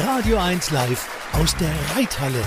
[0.00, 2.42] Radio 1 Live aus der Reithalle.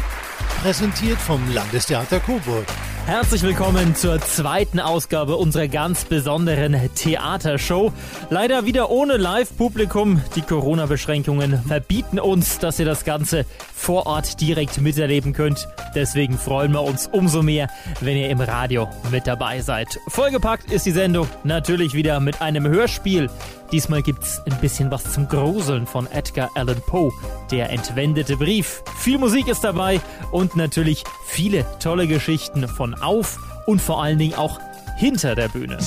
[0.62, 2.66] Präsentiert vom Landestheater Coburg.
[3.08, 7.94] Herzlich willkommen zur zweiten Ausgabe unserer ganz besonderen Theatershow.
[8.30, 10.22] Leider wieder ohne Live-Publikum.
[10.36, 15.70] Die Corona-Beschränkungen verbieten uns, dass ihr das Ganze vor Ort direkt miterleben könnt.
[15.96, 17.70] Deswegen freuen wir uns umso mehr,
[18.02, 19.88] wenn ihr im Radio mit dabei seid.
[20.10, 23.30] Vollgepackt ist die Sendung natürlich wieder mit einem Hörspiel.
[23.72, 27.12] Diesmal gibt's ein bisschen was zum Gruseln von Edgar Allan Poe,
[27.52, 28.82] der entwendete Brief.
[28.98, 30.00] Viel Musik ist dabei
[30.32, 34.60] und natürlich viele tolle Geschichten von auf und vor allen Dingen auch
[34.98, 35.78] hinter der Bühne.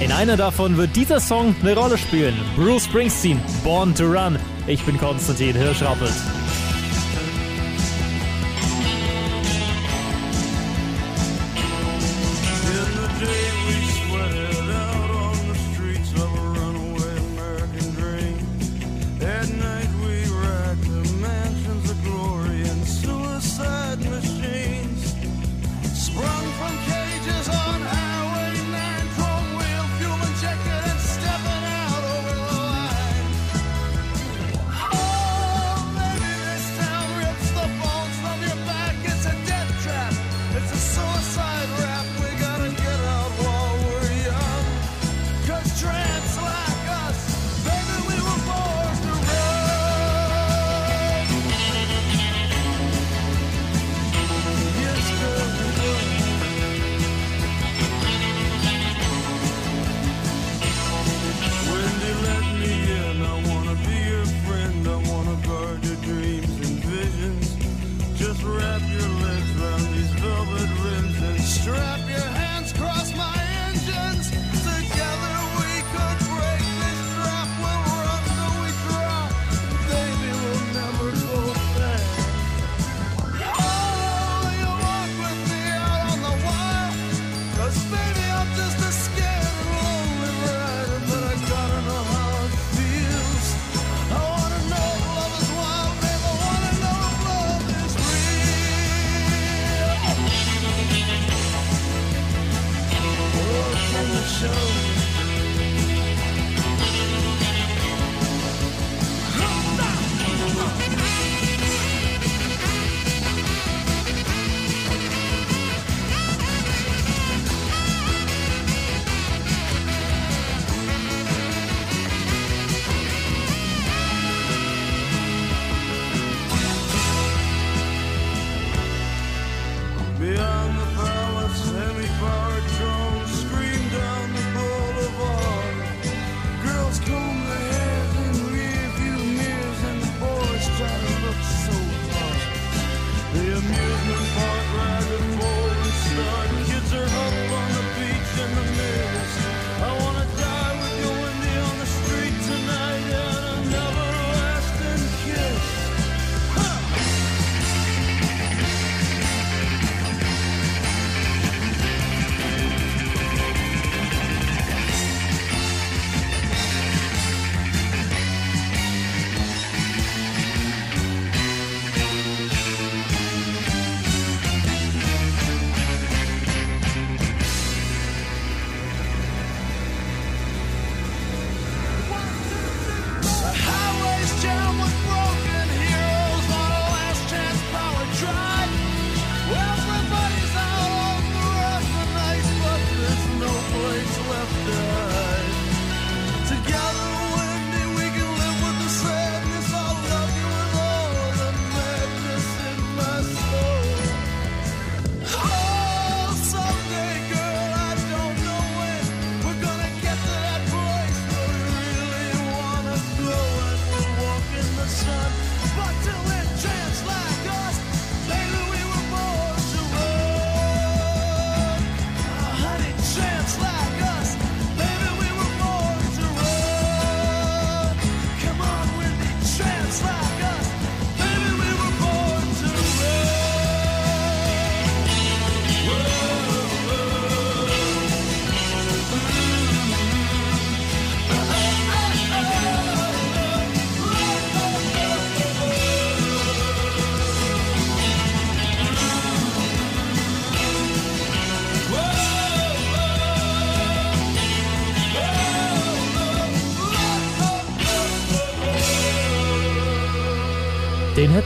[0.00, 2.34] In einer davon wird dieser Song eine Rolle spielen.
[2.56, 4.38] Bruce Springsteen, Born to Run.
[4.66, 6.14] Ich bin Konstantin Hirschrappelt.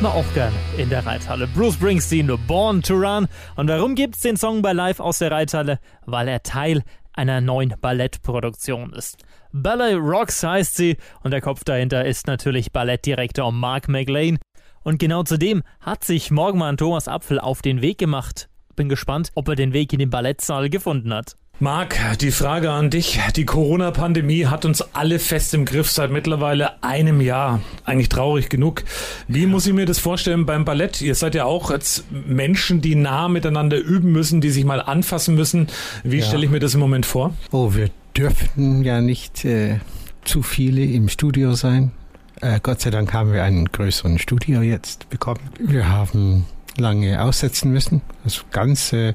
[0.05, 1.47] Wir auch gern in der Reithalle.
[1.47, 3.27] Bruce Springsteen, Born to Run.
[3.56, 5.79] Und warum gibt's den Song bei Live aus der Reithalle?
[6.05, 6.83] Weil er Teil
[7.15, 9.17] einer neuen Ballettproduktion ist.
[9.53, 14.39] Ballet Rocks heißt sie und der Kopf dahinter ist natürlich Ballettdirektor Mark McLean.
[14.83, 18.51] Und genau zu dem hat sich Morgenmann Thomas Apfel auf den Weg gemacht.
[18.77, 21.37] Bin gespannt, ob er den Weg in den Ballettsaal gefunden hat.
[21.61, 23.21] Marc, die Frage an dich.
[23.37, 27.61] Die Corona-Pandemie hat uns alle fest im Griff seit mittlerweile einem Jahr.
[27.85, 28.83] Eigentlich traurig genug.
[29.29, 31.01] Wie muss ich mir das vorstellen beim Ballett?
[31.01, 35.37] Ihr seid ja auch als Menschen, die nah miteinander üben müssen, die sich mal anfassen
[35.37, 35.69] müssen.
[36.03, 36.27] Wie ja.
[36.27, 37.33] stelle ich mir das im Moment vor?
[37.53, 39.79] Oh, wir dürften ja nicht äh,
[40.25, 41.93] zu viele im Studio sein.
[42.41, 45.41] Äh, Gott sei Dank haben wir einen größeren Studio jetzt bekommen.
[45.61, 48.03] Wir haben lange aussetzen müssen.
[48.25, 49.15] Das Ganze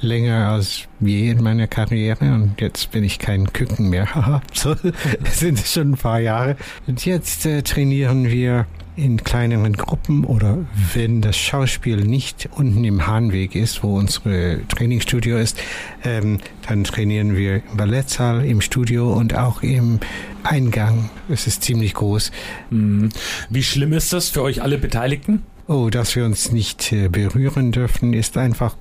[0.00, 4.42] länger als je in meiner Karriere und jetzt bin ich kein Küken mehr.
[4.52, 4.74] so
[5.30, 6.56] sind es schon ein paar Jahre.
[6.86, 8.66] Und jetzt äh, trainieren wir
[8.96, 10.58] in kleineren Gruppen oder
[10.94, 15.58] wenn das Schauspiel nicht unten im Hahnweg ist, wo unsere Trainingsstudio ist,
[16.04, 20.00] ähm, dann trainieren wir im Ballettsaal, im Studio und auch im
[20.42, 21.08] Eingang.
[21.28, 22.30] Es ist ziemlich groß.
[22.70, 23.10] Mhm.
[23.48, 25.44] Wie schlimm ist das für euch alle Beteiligten?
[25.70, 28.74] Oh, dass wir uns nicht äh, berühren dürfen, ist einfach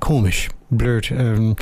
[0.00, 1.10] komisch, blöd.
[1.10, 1.56] Ähm,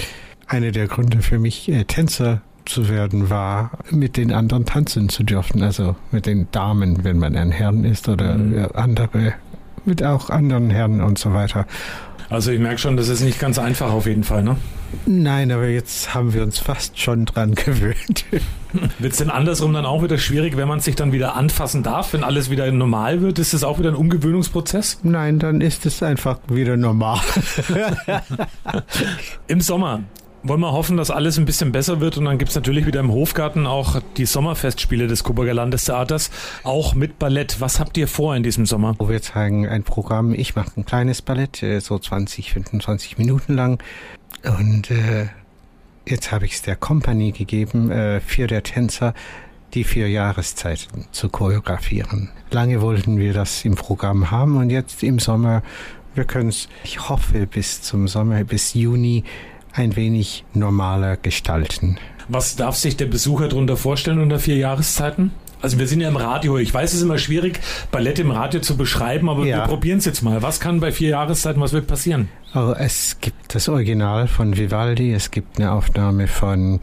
[0.46, 5.24] einer der Gründe für mich, äh, Tänzer zu werden, war, mit den anderen tanzen zu
[5.24, 5.60] dürfen.
[5.64, 8.68] Also mit den Damen, wenn man ein Herrn ist oder mhm.
[8.74, 9.34] andere,
[9.84, 11.66] mit auch anderen Herren und so weiter.
[12.30, 14.56] Also ich merke schon, das ist nicht ganz einfach auf jeden Fall, ne?
[15.06, 18.26] Nein, aber jetzt haben wir uns fast schon dran gewöhnt.
[18.98, 22.12] wird es denn andersrum dann auch wieder schwierig, wenn man sich dann wieder anfassen darf,
[22.12, 23.38] wenn alles wieder normal wird?
[23.38, 25.00] Ist das auch wieder ein Umgewöhnungsprozess?
[25.02, 27.20] Nein, dann ist es einfach wieder normal.
[29.46, 30.02] Im Sommer
[30.42, 33.00] wollen wir hoffen, dass alles ein bisschen besser wird und dann gibt es natürlich wieder
[33.00, 36.30] im Hofgarten auch die Sommerfestspiele des Coburger Landestheaters,
[36.64, 37.60] auch mit Ballett.
[37.60, 38.96] Was habt ihr vor in diesem Sommer?
[39.00, 43.82] Wir zeigen ein Programm, ich mache ein kleines Ballett, äh, so 20, 25 Minuten lang
[44.44, 45.26] und äh,
[46.06, 49.14] jetzt habe ich es der Kompanie gegeben, äh, für der Tänzer
[49.74, 52.30] die vier Jahreszeiten zu choreografieren.
[52.50, 55.62] Lange wollten wir das im Programm haben und jetzt im Sommer,
[56.14, 59.24] wir können es, ich hoffe, bis zum Sommer, bis Juni
[59.78, 61.98] ein wenig normaler gestalten.
[62.28, 65.32] Was darf sich der Besucher darunter vorstellen unter vier Jahreszeiten?
[65.60, 66.58] Also wir sind ja im Radio.
[66.58, 67.60] Ich weiß, es ist immer schwierig,
[67.90, 69.58] Ballett im Radio zu beschreiben, aber ja.
[69.58, 70.40] wir probieren es jetzt mal.
[70.42, 72.28] Was kann bei vier Jahreszeiten, was wird passieren?
[72.54, 76.80] Oh, es gibt das Original von Vivaldi, es gibt eine Aufnahme von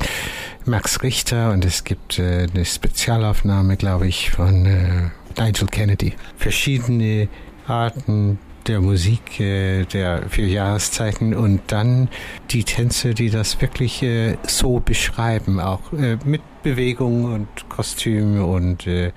[0.65, 6.13] Max Richter und es gibt äh, eine Spezialaufnahme, glaube ich, von äh, Nigel Kennedy.
[6.37, 7.29] Verschiedene
[7.67, 12.09] Arten der Musik äh, der vier Jahreszeiten und dann
[12.51, 18.87] die Tänze, die das wirklich äh, so beschreiben, auch äh, mit Bewegung und Kostüm und
[18.87, 19.11] äh,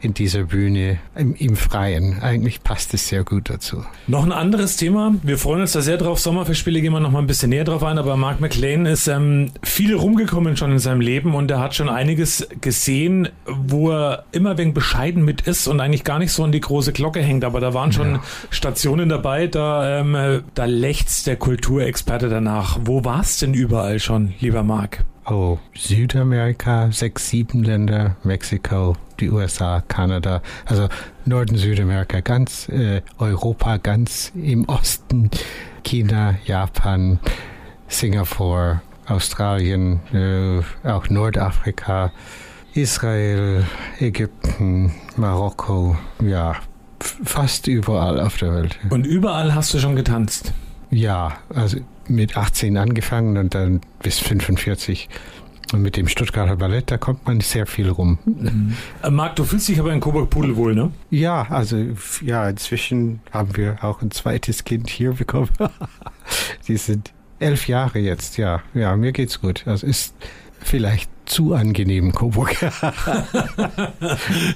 [0.00, 2.20] in dieser Bühne im, im, Freien.
[2.22, 3.84] Eigentlich passt es sehr gut dazu.
[4.06, 5.14] Noch ein anderes Thema.
[5.22, 6.20] Wir freuen uns da sehr drauf.
[6.20, 7.98] Sommerfestspiele gehen wir noch mal ein bisschen näher drauf ein.
[7.98, 11.88] Aber Mark McLean ist ähm, viel rumgekommen schon in seinem Leben und er hat schon
[11.88, 16.52] einiges gesehen, wo er immer wegen bescheiden mit ist und eigentlich gar nicht so an
[16.52, 17.44] die große Glocke hängt.
[17.44, 18.22] Aber da waren schon ja.
[18.50, 19.46] Stationen dabei.
[19.46, 22.78] Da, ähm, da lächzt der Kulturexperte danach.
[22.84, 25.04] Wo war es denn überall schon, lieber Mark?
[25.30, 30.88] Oh, Südamerika, sechs, sieben Länder, Mexiko, die USA, Kanada, also
[31.24, 35.30] Norden Südamerika, ganz äh, Europa, ganz im Osten,
[35.84, 37.18] China, Japan,
[37.88, 42.12] Singapur, Australien, äh, auch Nordafrika,
[42.74, 43.64] Israel,
[43.98, 46.56] Ägypten, Marokko, ja,
[47.00, 48.78] fast überall auf der Welt.
[48.90, 50.52] Und überall hast du schon getanzt?
[50.90, 51.78] Ja, also
[52.08, 55.08] mit 18 angefangen und dann bis 45.
[55.72, 58.18] Und mit dem Stuttgarter Ballett, da kommt man sehr viel rum.
[58.24, 58.74] Mhm.
[59.10, 60.90] Marc, du fühlst dich aber in Coburg-Pudel wohl, ne?
[61.10, 61.76] Ja, also
[62.22, 65.50] ja, inzwischen haben wir auch ein zweites Kind hier bekommen.
[66.68, 68.62] Die sind elf Jahre jetzt, ja.
[68.72, 69.62] Ja, mir geht's gut.
[69.66, 70.14] Das ist
[70.60, 72.56] vielleicht zu angenehm, Coburg.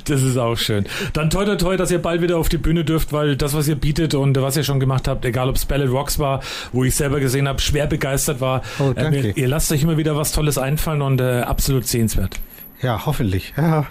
[0.05, 0.87] das ist auch schön.
[1.13, 3.69] Dann toi toi toi, dass ihr bald wieder auf die Bühne dürft, weil das, was
[3.69, 6.41] ihr bietet und was ihr schon gemacht habt, egal ob es Ballet Rocks war,
[6.73, 8.63] wo ich selber gesehen habe, schwer begeistert war.
[8.79, 9.29] Oh, danke.
[9.29, 12.41] Äh, ihr lasst euch immer wieder was Tolles einfallen und äh, absolut sehenswert.
[12.83, 13.55] Ja, hoffentlich.
[13.57, 13.87] Ja.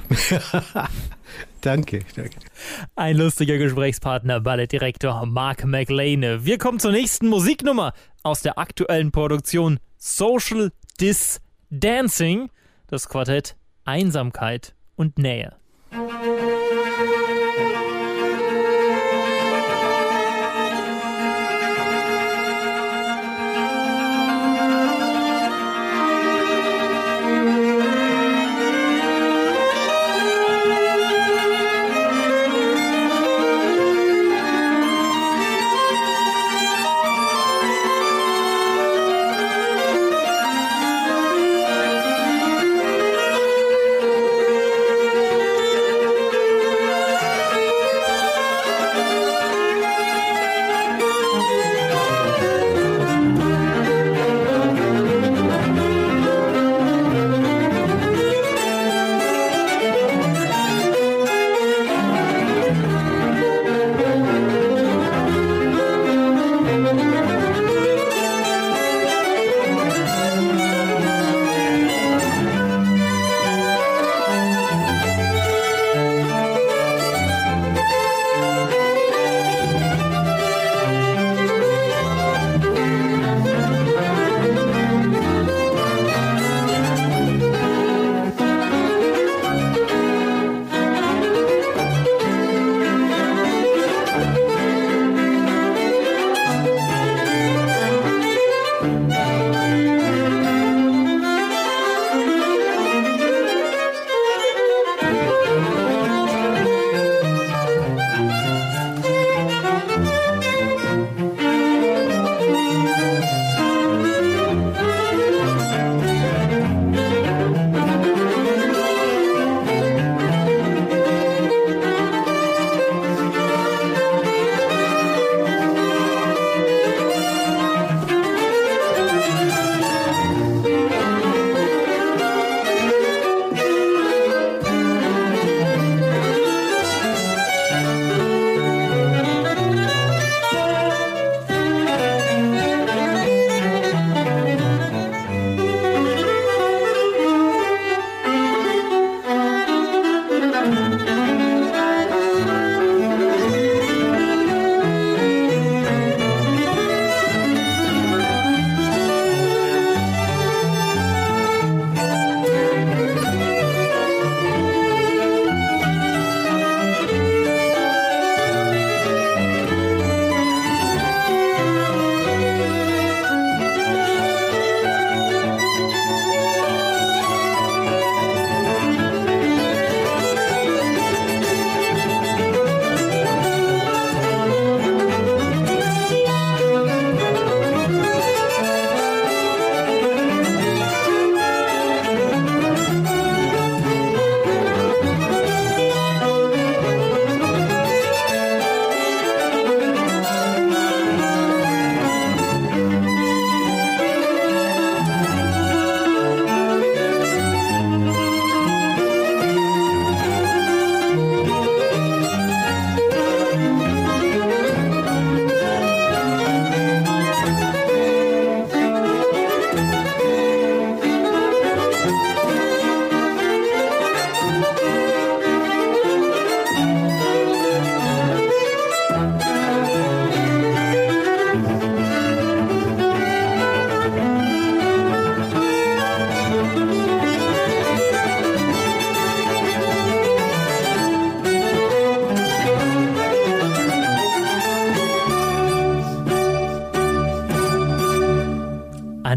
[1.62, 2.38] danke, danke.
[2.96, 6.44] Ein lustiger Gesprächspartner, Ballettdirektor Mark McLean.
[6.44, 12.50] Wir kommen zur nächsten Musiknummer aus der aktuellen Produktion Social Dis Dancing
[12.92, 13.56] das Quartett
[13.86, 15.56] Einsamkeit und Nähe.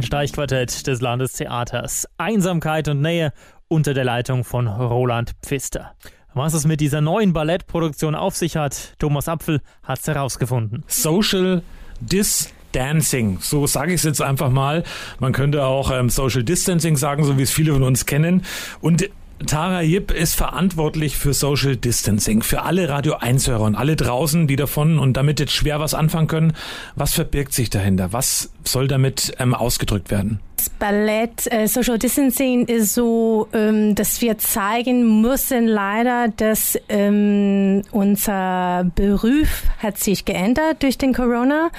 [0.04, 2.06] Streichquartett des Landestheaters.
[2.18, 3.32] Einsamkeit und Nähe
[3.68, 5.94] unter der Leitung von Roland Pfister.
[6.34, 10.84] Was es mit dieser neuen Ballettproduktion auf sich hat, Thomas Apfel hat es herausgefunden.
[10.88, 11.62] Social
[12.00, 14.82] Distancing, so sage ich es jetzt einfach mal.
[15.20, 18.44] Man könnte auch ähm, Social Distancing sagen, so wie es viele von uns kennen.
[18.80, 19.08] Und
[19.46, 24.56] Tara Jipp ist verantwortlich für Social Distancing, für alle Radio 1-Hörer und alle draußen, die
[24.56, 26.52] davon und damit jetzt schwer was anfangen können.
[26.94, 28.12] Was verbirgt sich dahinter?
[28.12, 30.40] Was soll damit ähm, ausgedrückt werden?
[30.56, 37.82] Das Ballett äh, Social Distancing ist so, ähm, dass wir zeigen müssen leider, dass ähm,
[37.90, 41.70] unser Beruf hat sich geändert durch den Corona,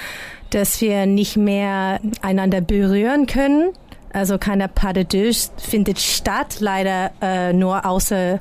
[0.52, 3.72] dass wir nicht mehr einander berühren können
[4.16, 8.40] also keine Pas de deux findet statt, leider äh, nur außer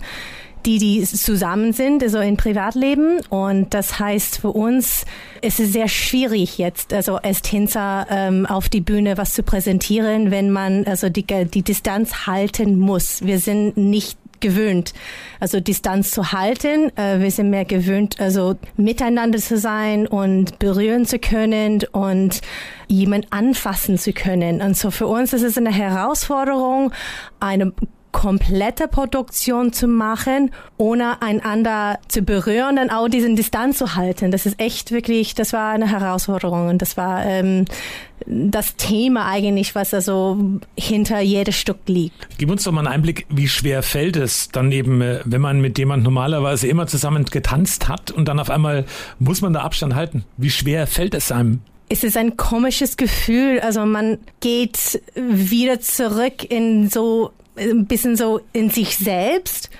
[0.65, 3.21] die, die zusammen sind, also in Privatleben.
[3.29, 5.05] Und das heißt für uns,
[5.43, 10.31] es ist sehr schwierig jetzt, also als Tänzer ähm, auf die Bühne was zu präsentieren,
[10.31, 13.23] wenn man also die, die Distanz halten muss.
[13.23, 14.93] Wir sind nicht gewöhnt,
[15.41, 16.97] also Distanz zu halten.
[16.97, 22.43] Äh, wir sind mehr gewöhnt, also miteinander zu sein und berühren zu können und
[22.87, 24.61] jemand anfassen zu können.
[24.61, 26.93] Und so für uns ist es eine Herausforderung,
[27.41, 27.73] eine
[28.15, 34.31] komplette Produktion zu machen, ohne einander zu berühren und auch diesen Distanz zu halten.
[34.31, 37.65] Das ist echt wirklich, das war eine Herausforderung und das war ähm,
[38.25, 40.39] das Thema eigentlich, was also
[40.79, 42.39] hinter jedes Stück liegt.
[42.39, 45.61] Gib uns doch mal einen Einblick, wie schwer fällt es dann eben, äh, wenn man
[45.61, 48.85] mit jemand normalerweise immer zusammen getanzt hat und dann auf einmal
[49.19, 50.25] muss man da Abstand halten.
[50.37, 51.61] Wie schwer fällt es einem?
[51.89, 53.61] es ist ein komisches Gefühl.
[53.61, 59.71] Also man geht wieder zurück in so ein bisschen so in sich selbst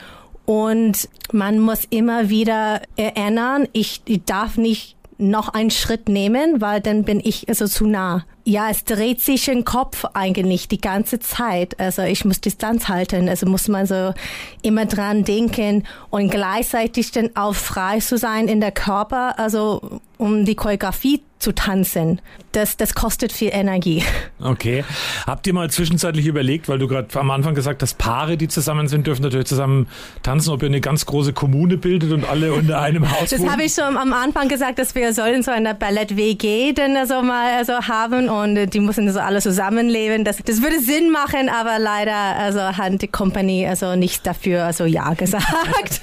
[0.47, 6.81] und man muss immer wieder erinnern, ich, ich darf nicht noch einen Schritt nehmen, weil
[6.81, 8.25] dann bin ich also zu nah.
[8.47, 11.81] Ja, es dreht sich im Kopf eigentlich die ganze Zeit.
[11.81, 13.29] Also ich muss Distanz halten.
[13.29, 14.13] Also muss man so
[14.61, 20.45] immer dran denken und gleichzeitig dann auch frei zu sein in der Körper, also um
[20.45, 22.21] die Choreografie zu tanzen.
[22.53, 24.03] Das, das kostet viel Energie.
[24.41, 24.85] Okay.
[25.27, 28.89] Habt ihr mal zwischenzeitlich überlegt, weil du gerade am Anfang gesagt hast, Paare, die zusammen
[28.89, 29.87] sind, dürfen natürlich zusammen
[30.23, 33.65] tanzen, ob ihr eine ganz große Kommune bildet und alle unter einem Haus Das habe
[33.65, 37.75] ich schon am Anfang gesagt, dass wir sollen so eine Ballett-WG dann also mal also
[37.75, 40.25] haben und die müssen so alle zusammenleben.
[40.25, 44.85] Das, das würde Sinn machen, aber leider also hat die Company also nicht dafür also
[44.85, 46.03] ja gesagt.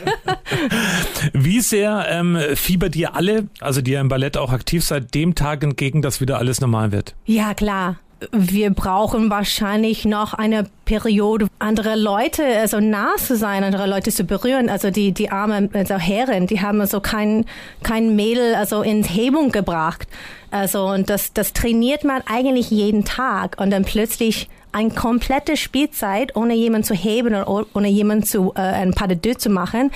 [1.33, 5.35] Wie sehr ähm, fiebert ihr alle, also die ihr im Ballett auch aktiv seid, dem
[5.35, 7.15] Tag entgegen, dass wieder alles normal wird?
[7.25, 7.97] Ja, klar
[8.31, 14.23] wir brauchen wahrscheinlich noch eine Periode, andere Leute, also nah zu sein, andere Leute zu
[14.23, 14.69] berühren.
[14.69, 17.45] Also die, die armen also Herren, die haben also kein,
[17.83, 20.07] kein Mädel also in Hebung gebracht.
[20.51, 23.55] Also, und das, das trainiert man eigentlich jeden Tag.
[23.59, 28.61] Und dann plötzlich eine komplette Spielzeit, ohne jemanden zu heben oder ohne jemanden zu, äh,
[28.61, 29.91] ein Pas de deux zu machen,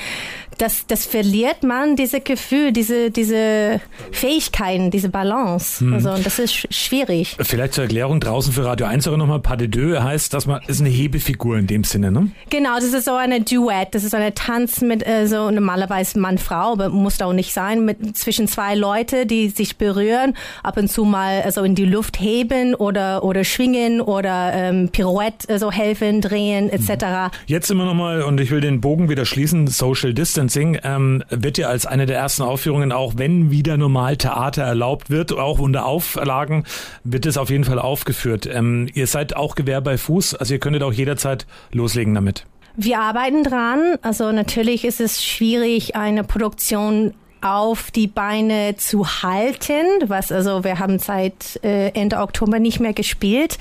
[0.58, 5.84] das, das verliert man, diese Gefühl, diese, diese Fähigkeiten, diese Balance.
[5.84, 5.94] Hm.
[5.94, 7.36] Also, und das ist schwierig.
[7.42, 10.62] Vielleicht zur Erklärung draußen für Radio 1 auch nochmal, Pas de deux heißt, dass man,
[10.68, 12.32] ist eine Hebefigur in dem Sinne, ne?
[12.50, 16.74] Genau, das ist so eine Duett, das ist eine Tanz mit, äh, so normalerweise Mann-Frau,
[16.74, 21.04] aber muss auch nicht sein, mit zwischen zwei Leute, die sich berühren, ab und zu
[21.04, 25.72] mal also in die Luft heben oder, oder schwingen oder, äh, ähm, Pirouette äh, so
[25.72, 27.36] helfen, drehen etc.
[27.46, 31.68] Jetzt immer nochmal, und ich will den Bogen wieder schließen, Social Distancing ähm, wird ja
[31.68, 36.64] als eine der ersten Aufführungen, auch wenn wieder normal Theater erlaubt wird, auch unter Auflagen,
[37.04, 38.48] wird es auf jeden Fall aufgeführt.
[38.52, 42.46] Ähm, ihr seid auch Gewehr bei Fuß, also ihr könntet auch jederzeit loslegen damit.
[42.78, 43.96] Wir arbeiten dran.
[44.02, 47.14] Also natürlich ist es schwierig, eine Produktion
[47.46, 52.94] auf die Beine zu halten, was also wir haben seit äh, Ende Oktober nicht mehr
[52.94, 53.60] gespielt,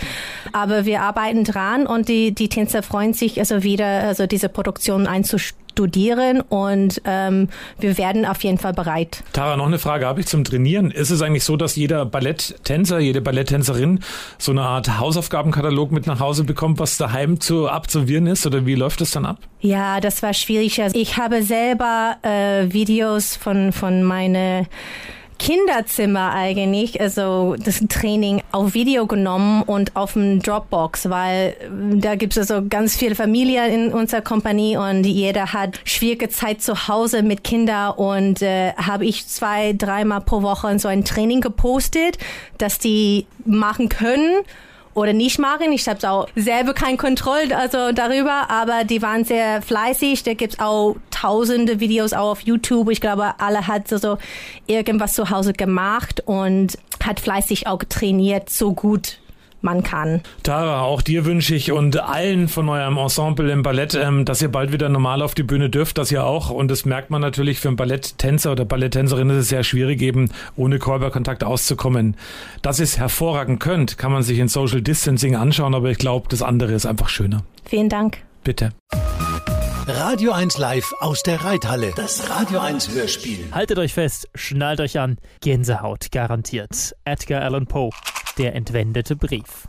[0.54, 5.06] aber wir arbeiten dran und die die Tänzer freuen sich also wieder also diese Produktion
[5.06, 7.48] einzustellen studieren und ähm,
[7.80, 9.24] wir werden auf jeden Fall bereit.
[9.32, 10.92] Tara, noch eine Frage habe ich zum Trainieren.
[10.92, 13.98] Ist es eigentlich so, dass jeder Balletttänzer, jede Balletttänzerin
[14.38, 18.76] so eine Art Hausaufgabenkatalog mit nach Hause bekommt, was daheim zu absolvieren ist oder wie
[18.76, 19.38] läuft das dann ab?
[19.60, 20.80] Ja, das war schwierig.
[20.80, 24.66] Also ich habe selber äh, Videos von, von meine
[25.38, 32.14] Kinderzimmer eigentlich, also das Training auf Video genommen und auf dem Dropbox, weil äh, da
[32.14, 36.88] gibt es also ganz viele Familien in unserer Kompanie und jeder hat schwierige Zeit zu
[36.88, 42.18] Hause mit Kindern und äh, habe ich zwei, dreimal pro Woche so ein Training gepostet,
[42.58, 44.44] dass die machen können
[44.94, 45.72] oder nicht machen.
[45.72, 50.22] Ich habe auch selber kein Kontroll also darüber, aber die waren sehr fleißig.
[50.22, 52.90] Da gibt's auch tausende Videos auch auf YouTube.
[52.90, 54.18] Ich glaube, alle hat so, so
[54.66, 59.18] irgendwas zu Hause gemacht und hat fleißig auch trainiert, so gut
[59.64, 60.20] man kann.
[60.42, 64.50] Tara, auch dir wünsche ich und allen von eurem Ensemble im Ballett, ähm, dass ihr
[64.50, 66.50] bald wieder normal auf die Bühne dürft, das ja auch.
[66.50, 70.30] Und das merkt man natürlich für einen Balletttänzer oder Balletttänzerin ist es sehr schwierig, eben
[70.56, 72.16] ohne Körperkontakt auszukommen.
[72.62, 76.28] Dass ihr es hervorragend könnt, kann man sich in Social Distancing anschauen, aber ich glaube,
[76.28, 77.44] das andere ist einfach schöner.
[77.64, 78.18] Vielen Dank.
[78.44, 78.72] Bitte.
[79.86, 81.92] Radio 1 live aus der Reithalle.
[81.94, 83.48] Das Radio 1 Hörspiel.
[83.52, 85.18] Haltet euch fest, schnallt euch an.
[85.42, 86.96] Gänsehaut garantiert.
[87.04, 87.90] Edgar Allan Poe,
[88.38, 89.68] der entwendete Brief.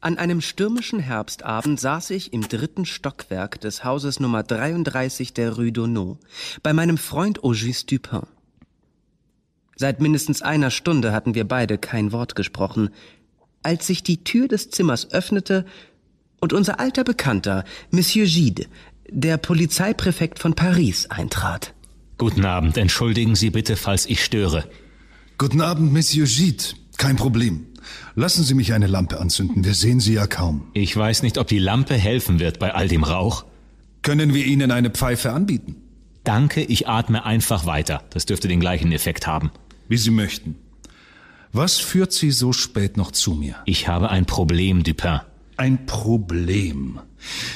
[0.00, 5.72] An einem stürmischen Herbstabend saß ich im dritten Stockwerk des Hauses Nummer 33 der Rue
[5.72, 6.20] Donneau
[6.62, 8.28] bei meinem Freund Auguste Dupin.
[9.74, 12.90] Seit mindestens einer Stunde hatten wir beide kein Wort gesprochen,
[13.66, 15.66] als sich die Tür des Zimmers öffnete
[16.40, 18.66] und unser alter Bekannter, Monsieur Gide,
[19.10, 21.74] der Polizeipräfekt von Paris, eintrat.
[22.16, 24.64] Guten Abend, entschuldigen Sie bitte, falls ich störe.
[25.36, 26.62] Guten Abend, Monsieur Gide.
[26.96, 27.66] Kein Problem.
[28.14, 30.68] Lassen Sie mich eine Lampe anzünden, wir sehen Sie ja kaum.
[30.72, 33.44] Ich weiß nicht, ob die Lampe helfen wird bei all dem Rauch.
[34.02, 35.74] Können wir Ihnen eine Pfeife anbieten?
[36.22, 38.04] Danke, ich atme einfach weiter.
[38.10, 39.50] Das dürfte den gleichen Effekt haben.
[39.88, 40.56] Wie Sie möchten.
[41.56, 43.54] Was führt Sie so spät noch zu mir?
[43.64, 45.20] Ich habe ein Problem, Dupin.
[45.56, 47.00] Ein Problem.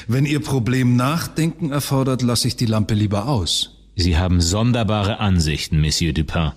[0.07, 3.77] Wenn Ihr Problem Nachdenken erfordert, lasse ich die Lampe lieber aus.
[3.95, 6.53] Sie haben sonderbare Ansichten, Monsieur Dupin.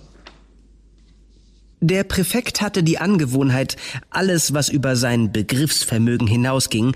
[1.81, 3.77] Der Präfekt hatte die Angewohnheit,
[4.09, 6.95] alles, was über sein Begriffsvermögen hinausging,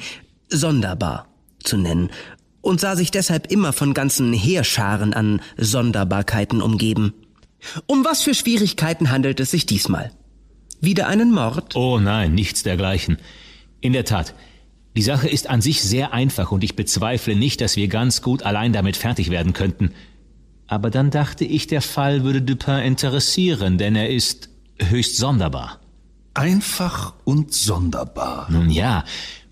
[0.49, 1.27] sonderbar
[1.63, 2.09] zu nennen
[2.61, 7.13] und sah sich deshalb immer von ganzen Heerscharen an Sonderbarkeiten umgeben.
[7.85, 10.11] Um was für Schwierigkeiten handelt es sich diesmal?
[10.81, 11.75] Wieder einen Mord?
[11.75, 13.17] Oh nein, nichts dergleichen.
[13.81, 14.33] In der Tat,
[14.95, 18.43] die Sache ist an sich sehr einfach und ich bezweifle nicht, dass wir ganz gut
[18.43, 19.91] allein damit fertig werden könnten.
[20.67, 25.79] Aber dann dachte ich, der Fall würde Dupin interessieren, denn er ist höchst sonderbar.
[26.33, 28.47] Einfach und sonderbar.
[28.49, 29.03] Nun ja,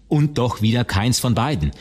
[0.07, 1.71] und doch wieder keins von beiden.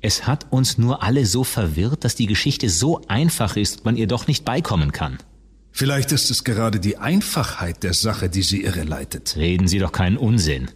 [0.00, 4.06] Es hat uns nur alle so verwirrt, dass die Geschichte so einfach ist, man ihr
[4.06, 5.18] doch nicht beikommen kann.
[5.78, 9.34] Vielleicht ist es gerade die Einfachheit der Sache, die Sie irreleitet.
[9.36, 10.70] Reden Sie doch keinen Unsinn.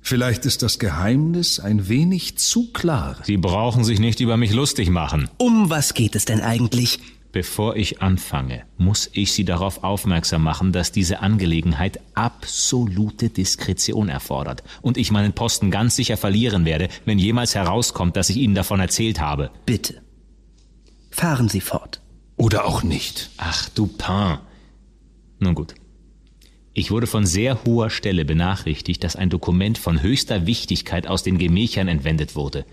[0.00, 3.18] Vielleicht ist das Geheimnis ein wenig zu klar.
[3.24, 5.28] Sie brauchen sich nicht über mich lustig machen.
[5.36, 7.00] Um was geht es denn eigentlich?
[7.32, 14.62] Bevor ich anfange, muss ich Sie darauf aufmerksam machen, dass diese Angelegenheit absolute Diskretion erfordert
[14.80, 18.80] und ich meinen Posten ganz sicher verlieren werde, wenn jemals herauskommt, dass ich Ihnen davon
[18.80, 19.50] erzählt habe.
[19.66, 20.00] Bitte.
[21.10, 22.00] Fahren Sie fort.
[22.38, 23.28] Oder auch nicht.
[23.36, 24.38] Ach, Dupin.
[25.38, 25.74] Nun gut.
[26.72, 31.38] Ich wurde von sehr hoher Stelle benachrichtigt, dass ein Dokument von höchster Wichtigkeit aus den
[31.38, 32.66] Gemächern entwendet wurde.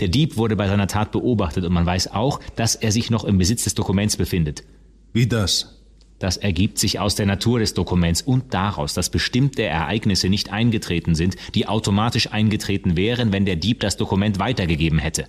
[0.00, 3.24] Der Dieb wurde bei seiner Tat beobachtet und man weiß auch, dass er sich noch
[3.24, 4.62] im Besitz des Dokuments befindet.
[5.12, 5.80] Wie das?
[6.20, 11.16] Das ergibt sich aus der Natur des Dokuments und daraus, dass bestimmte Ereignisse nicht eingetreten
[11.16, 15.24] sind, die automatisch eingetreten wären, wenn der Dieb das Dokument weitergegeben hätte.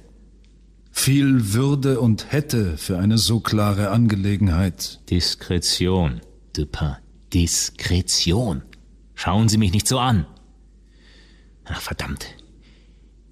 [0.92, 5.00] Viel Würde und hätte für eine so klare Angelegenheit.
[5.10, 6.22] Diskretion,
[6.54, 6.98] Dupin.
[7.34, 8.62] Diskretion.
[9.16, 10.28] Schauen Sie mich nicht so an.
[11.66, 12.28] Ach, verdammt.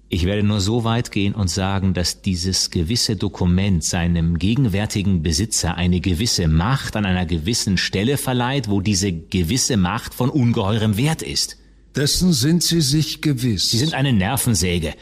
[0.08, 5.76] Ich werde nur so weit gehen und sagen, dass dieses gewisse Dokument seinem gegenwärtigen Besitzer
[5.76, 11.22] eine gewisse Macht an einer gewissen Stelle verleiht, wo diese gewisse Macht von ungeheurem Wert
[11.22, 11.56] ist.
[11.96, 13.70] Dessen sind Sie sich gewiss.
[13.70, 14.94] Sie sind eine Nervensäge.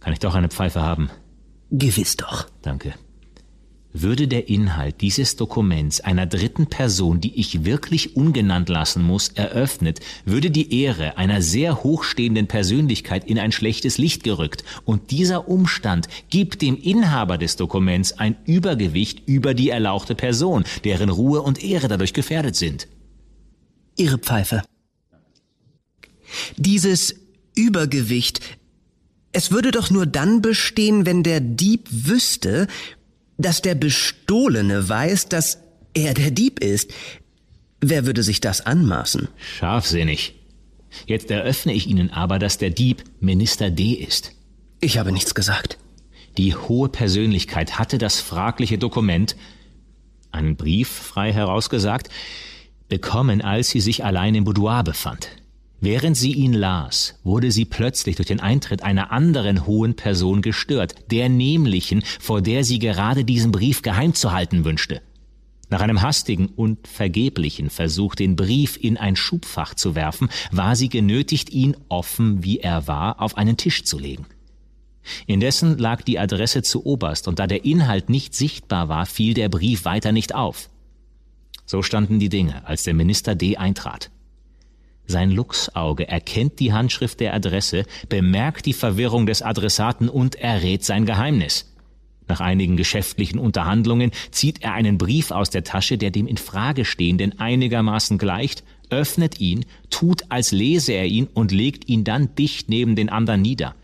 [0.00, 1.10] Kann ich doch eine Pfeife haben?
[1.70, 2.48] Gewiss doch.
[2.62, 2.94] Danke.
[3.98, 10.00] Würde der Inhalt dieses Dokuments einer dritten Person, die ich wirklich ungenannt lassen muss, eröffnet,
[10.26, 16.08] würde die Ehre einer sehr hochstehenden Persönlichkeit in ein schlechtes Licht gerückt, und dieser Umstand
[16.28, 21.88] gibt dem Inhaber des Dokuments ein Übergewicht über die erlauchte Person, deren Ruhe und Ehre
[21.88, 22.88] dadurch gefährdet sind.
[23.96, 24.62] Ihre Pfeife.
[26.58, 27.14] Dieses
[27.54, 28.40] Übergewicht,
[29.32, 32.68] es würde doch nur dann bestehen, wenn der Dieb wüsste,
[33.38, 35.58] dass der Bestohlene weiß, dass
[35.94, 36.92] er der Dieb ist.
[37.80, 39.28] Wer würde sich das anmaßen?
[39.58, 40.34] Scharfsinnig.
[41.06, 44.32] Jetzt eröffne ich Ihnen aber, dass der Dieb Minister D ist.
[44.80, 45.78] Ich habe nichts gesagt.
[46.38, 49.36] Die hohe Persönlichkeit hatte das fragliche Dokument,
[50.32, 52.08] einen Brief frei herausgesagt,
[52.88, 55.28] bekommen, als sie sich allein im Boudoir befand.
[55.80, 60.94] Während sie ihn las, wurde sie plötzlich durch den Eintritt einer anderen hohen Person gestört,
[61.10, 65.02] der nämlichen, vor der sie gerade diesen Brief geheim zu halten wünschte.
[65.68, 70.88] Nach einem hastigen und vergeblichen Versuch, den Brief in ein Schubfach zu werfen, war sie
[70.88, 74.26] genötigt, ihn, offen wie er war, auf einen Tisch zu legen.
[75.26, 79.48] Indessen lag die Adresse zu oberst, und da der Inhalt nicht sichtbar war, fiel der
[79.48, 80.70] Brief weiter nicht auf.
[81.64, 83.56] So standen die Dinge, als der Minister D.
[83.56, 84.10] eintrat.
[85.06, 91.06] Sein Luchsauge erkennt die Handschrift der Adresse, bemerkt die Verwirrung des Adressaten und errät sein
[91.06, 91.72] Geheimnis.
[92.28, 96.84] Nach einigen geschäftlichen Unterhandlungen zieht er einen Brief aus der Tasche, der dem in Frage
[96.84, 102.68] stehenden einigermaßen gleicht, öffnet ihn, tut, als lese er ihn und legt ihn dann dicht
[102.68, 103.74] neben den anderen nieder.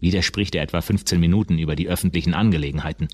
[0.00, 3.08] Wieder spricht er etwa 15 Minuten über die öffentlichen Angelegenheiten.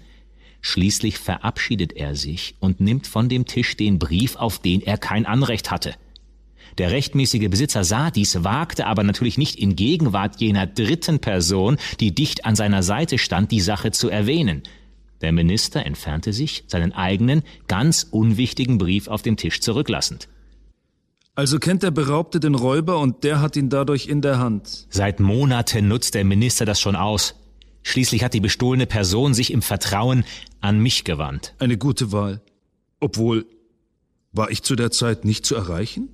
[0.63, 5.27] Schließlich verabschiedet er sich und nimmt von dem Tisch den Brief, auf den er kein
[5.27, 5.95] Anrecht hatte.
[6.79, 12.15] Der rechtmäßige Besitzer sah dies, wagte aber natürlich nicht in Gegenwart jener dritten Person, die
[12.15, 14.63] dicht an seiner Seite stand, die Sache zu erwähnen.
[15.23, 20.29] Der Minister entfernte sich, seinen eigenen, ganz unwichtigen Brief auf dem Tisch zurücklassend.
[21.35, 24.87] Also kennt der Beraubte den Räuber und der hat ihn dadurch in der Hand.
[24.91, 27.35] Seit Monaten nutzt der Minister das schon aus.
[27.83, 30.25] Schließlich hat die bestohlene Person sich im Vertrauen
[30.61, 31.55] an mich gewandt.
[31.59, 32.41] Eine gute Wahl.
[33.01, 33.47] Obwohl,
[34.33, 36.09] war ich zu der Zeit nicht zu erreichen?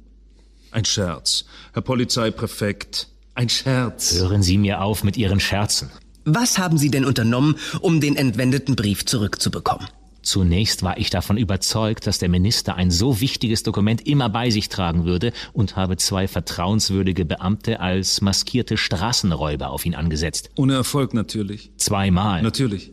[0.72, 1.44] Ein Scherz.
[1.74, 4.14] Herr Polizeipräfekt, ein Scherz.
[4.14, 5.90] Hören Sie mir auf mit Ihren Scherzen.
[6.24, 9.86] Was haben Sie denn unternommen, um den entwendeten Brief zurückzubekommen?
[10.22, 14.68] Zunächst war ich davon überzeugt, dass der Minister ein so wichtiges Dokument immer bei sich
[14.68, 20.50] tragen würde und habe zwei vertrauenswürdige Beamte als maskierte Straßenräuber auf ihn angesetzt.
[20.56, 21.72] Ohne Erfolg natürlich.
[21.76, 22.40] Zweimal.
[22.42, 22.92] Natürlich.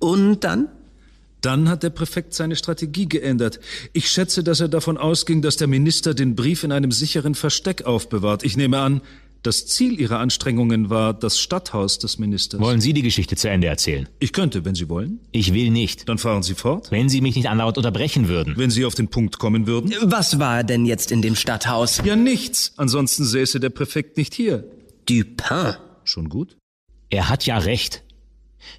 [0.00, 0.68] Und dann?
[1.44, 3.60] Dann hat der Präfekt seine Strategie geändert.
[3.92, 7.82] Ich schätze, dass er davon ausging, dass der Minister den Brief in einem sicheren Versteck
[7.82, 8.44] aufbewahrt.
[8.44, 9.02] Ich nehme an,
[9.42, 12.60] das Ziel Ihrer Anstrengungen war das Stadthaus des Ministers.
[12.60, 14.08] Wollen Sie die Geschichte zu Ende erzählen?
[14.20, 15.20] Ich könnte, wenn Sie wollen.
[15.32, 16.08] Ich will nicht.
[16.08, 16.90] Dann fahren Sie fort.
[16.90, 18.54] Wenn Sie mich nicht andauernd unterbrechen würden.
[18.56, 19.92] Wenn Sie auf den Punkt kommen würden.
[20.00, 22.00] Was war denn jetzt in dem Stadthaus?
[22.06, 22.72] Ja, nichts.
[22.78, 24.64] Ansonsten säße der Präfekt nicht hier.
[25.06, 25.74] Dupin.
[26.04, 26.56] Schon gut?
[27.10, 28.02] Er hat ja recht.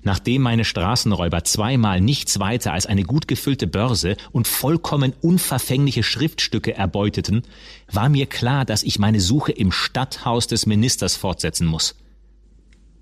[0.04, 6.76] Nachdem meine Straßenräuber zweimal nichts weiter als eine gut gefüllte Börse und vollkommen unverfängliche Schriftstücke
[6.76, 7.43] erbeuteten,
[7.91, 11.95] war mir klar, dass ich meine Suche im Stadthaus des Ministers fortsetzen muss.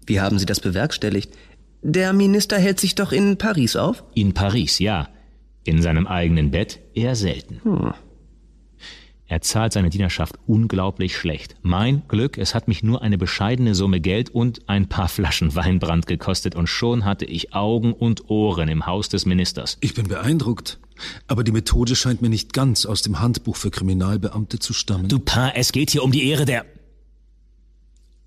[0.06, 1.32] Wie haben Sie das bewerkstelligt?
[1.82, 4.04] Der Minister hält sich doch in Paris auf?
[4.14, 5.10] In Paris, ja.
[5.66, 7.62] In seinem eigenen Bett eher selten.
[7.64, 7.94] Hm.
[9.28, 11.56] Er zahlt seine Dienerschaft unglaublich schlecht.
[11.62, 16.08] Mein Glück, es hat mich nur eine bescheidene Summe Geld und ein paar Flaschen Weinbrand
[16.08, 19.78] gekostet und schon hatte ich Augen und Ohren im Haus des Ministers.
[19.82, 20.80] Ich bin beeindruckt.
[21.28, 25.08] Aber die Methode scheint mir nicht ganz aus dem Handbuch für Kriminalbeamte zu stammen.
[25.08, 26.66] Dupin, es geht hier um die Ehre der...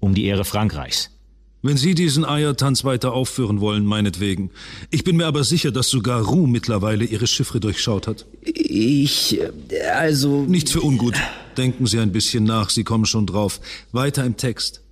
[0.01, 1.16] um die Ehre Frankreichs.
[1.63, 4.51] Wenn Sie diesen Eiertanz weiter aufführen wollen, meinetwegen.
[4.91, 8.27] Ich bin mir aber sicher, dass sogar Roux mittlerweile Ihre Chiffre durchschaut hat.
[8.43, 9.41] Ich,
[9.95, 10.43] also...
[10.43, 11.15] Nichts für ungut.
[11.57, 13.61] Denken Sie ein bisschen nach, Sie kommen schon drauf.
[13.93, 14.83] Weiter im Text.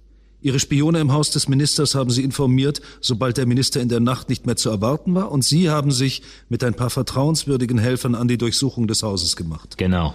[0.40, 4.28] Ihre Spione im Haus des Ministers haben Sie informiert, sobald der Minister in der Nacht
[4.28, 8.28] nicht mehr zu erwarten war, und Sie haben sich mit ein paar vertrauenswürdigen Helfern an
[8.28, 9.78] die Durchsuchung des Hauses gemacht.
[9.78, 10.14] Genau.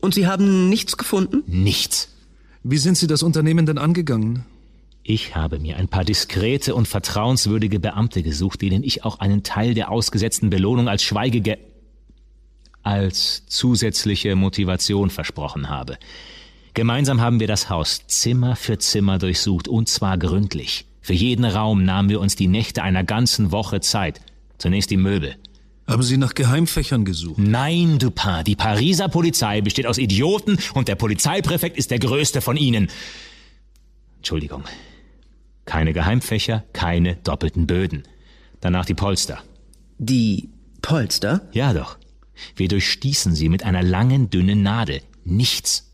[0.00, 1.44] Und Sie haben nichts gefunden?
[1.46, 2.08] Nichts.
[2.62, 4.44] Wie sind Sie das Unternehmen denn angegangen?
[5.06, 9.74] Ich habe mir ein paar diskrete und vertrauenswürdige Beamte gesucht, denen ich auch einen Teil
[9.74, 11.58] der ausgesetzten Belohnung als Schweigege
[12.82, 15.98] als zusätzliche Motivation versprochen habe.
[16.72, 20.86] Gemeinsam haben wir das Haus Zimmer für Zimmer durchsucht und zwar gründlich.
[21.02, 24.22] Für jeden Raum nahmen wir uns die Nächte einer ganzen Woche Zeit.
[24.56, 25.36] Zunächst die Möbel.
[25.86, 27.38] Haben Sie nach Geheimfächern gesucht?
[27.38, 28.44] Nein, Dupin.
[28.46, 32.88] Die Pariser Polizei besteht aus Idioten und der Polizeipräfekt ist der größte von ihnen.
[34.16, 34.64] Entschuldigung.
[35.64, 38.04] Keine Geheimfächer, keine doppelten Böden.
[38.60, 39.42] Danach die Polster.
[39.98, 40.50] Die
[40.82, 41.48] Polster?
[41.52, 41.98] Ja doch.
[42.56, 45.00] Wir durchstießen sie mit einer langen, dünnen Nadel.
[45.24, 45.92] Nichts.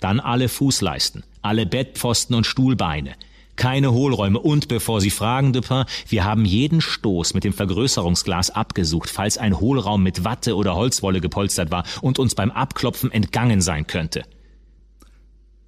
[0.00, 3.14] Dann alle Fußleisten, alle Bettpfosten und Stuhlbeine.
[3.54, 9.10] Keine Hohlräume und bevor Sie fragen, Dupin, wir haben jeden Stoß mit dem Vergrößerungsglas abgesucht,
[9.10, 13.86] falls ein Hohlraum mit Watte oder Holzwolle gepolstert war und uns beim Abklopfen entgangen sein
[13.86, 14.24] könnte.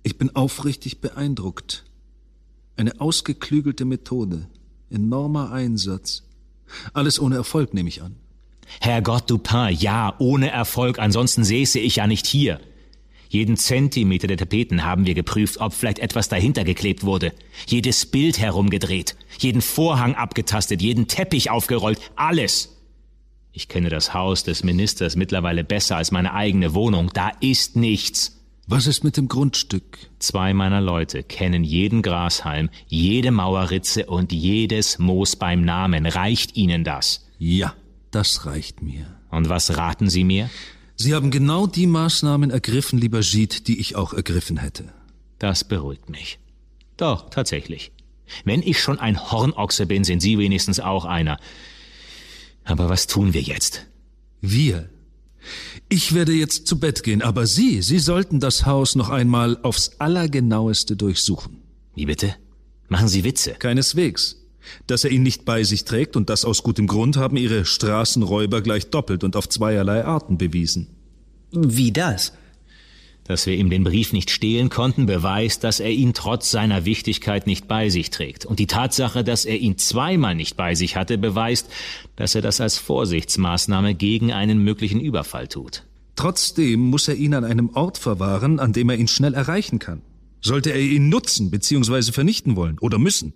[0.03, 1.85] Ich bin aufrichtig beeindruckt.
[2.77, 4.49] Eine ausgeklügelte Methode.
[4.91, 6.25] Enormer Einsatz.
[6.93, 8.17] Alles ohne Erfolg, nehme ich an.
[8.81, 12.61] Herrgott Dupin, ja, ohne Erfolg, ansonsten säße ich ja nicht hier.
[13.29, 17.33] Jeden Zentimeter der Tapeten haben wir geprüft, ob vielleicht etwas dahinter geklebt wurde.
[17.67, 22.77] Jedes Bild herumgedreht, jeden Vorhang abgetastet, jeden Teppich aufgerollt, alles.
[23.53, 27.11] Ich kenne das Haus des Ministers mittlerweile besser als meine eigene Wohnung.
[27.13, 28.44] Da ist nichts.
[28.67, 29.99] Was ist mit dem Grundstück?
[30.19, 36.07] Zwei meiner Leute kennen jeden Grashalm, jede Mauerritze und jedes Moos beim Namen.
[36.07, 37.27] Reicht Ihnen das?
[37.39, 37.75] Ja,
[38.11, 39.05] das reicht mir.
[39.31, 40.49] Und was raten Sie mir?
[40.97, 44.95] Sie haben genau die Maßnahmen ergriffen, lieber Gide, die ich auch ergriffen hätte.
[45.39, 46.39] Das beruhigt mich.
[46.97, 47.93] Doch, tatsächlich.
[48.45, 51.39] Wenn ich schon ein Hornochse bin, sind Sie wenigstens auch einer.
[52.65, 53.87] Aber was tun wir jetzt?
[54.41, 54.89] Wir
[55.89, 59.93] Ich werde jetzt zu Bett gehen, aber Sie, Sie sollten das Haus noch einmal aufs
[59.99, 61.63] Allergenaueste durchsuchen.
[61.95, 62.35] Wie bitte?
[62.89, 63.53] Machen Sie Witze?
[63.53, 64.41] Keineswegs.
[64.87, 68.63] Dass er ihn nicht bei sich trägt und das aus gutem Grund haben Ihre Straßenräuber
[68.63, 70.89] gleich doppelt und auf zweierlei Arten bewiesen.
[71.53, 72.33] Wie das?
[73.27, 77.47] Dass wir ihm den Brief nicht stehlen konnten, beweist, dass er ihn trotz seiner Wichtigkeit
[77.47, 78.45] nicht bei sich trägt.
[78.45, 81.71] Und die Tatsache, dass er ihn zweimal nicht bei sich hatte, beweist,
[82.17, 85.85] dass er das als Vorsichtsmaßnahme gegen einen möglichen Überfall tut.
[86.17, 90.03] Trotzdem muss er ihn an einem Ort verwahren, an dem er ihn schnell erreichen kann.
[90.41, 92.13] Sollte er ihn nutzen bzw.
[92.13, 93.33] vernichten wollen oder müssen.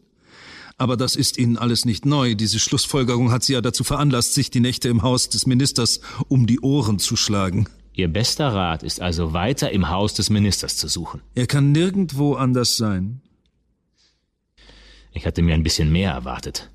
[0.77, 2.37] Aber das ist Ihnen alles nicht neu.
[2.37, 6.47] Diese Schlussfolgerung hat Sie ja dazu veranlasst, sich die Nächte im Haus des Ministers um
[6.47, 7.69] die Ohren zu schlagen.
[7.99, 11.21] Ihr bester Rat ist also weiter im Haus des Ministers zu suchen.
[11.35, 13.23] Er kann nirgendwo anders sein.
[15.11, 16.71] Ich hatte mir ein bisschen mehr erwartet.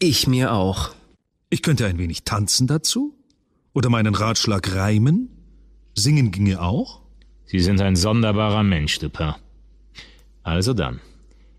[0.00, 0.96] Ich mir auch.
[1.48, 3.14] Ich könnte ein wenig tanzen dazu?
[3.72, 5.28] Oder meinen Ratschlag reimen?
[5.94, 7.02] Singen ginge auch?
[7.44, 9.34] Sie sind ein sonderbarer Mensch, Dupin.
[10.42, 10.98] Also dann.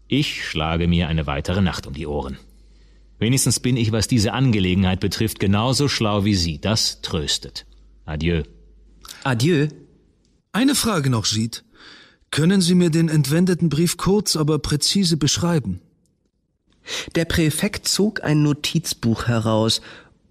[0.09, 2.37] Ich schlage mir eine weitere Nacht um die Ohren.
[3.17, 6.59] Wenigstens bin ich, was diese Angelegenheit betrifft, genauso schlau wie Sie.
[6.59, 7.65] Das tröstet.
[8.03, 8.43] Adieu.
[9.23, 9.67] Adieu.
[10.51, 11.59] Eine Frage noch, Gide.
[12.31, 15.81] Können Sie mir den entwendeten Brief kurz, aber präzise beschreiben?
[17.15, 19.81] Der Präfekt zog ein Notizbuch heraus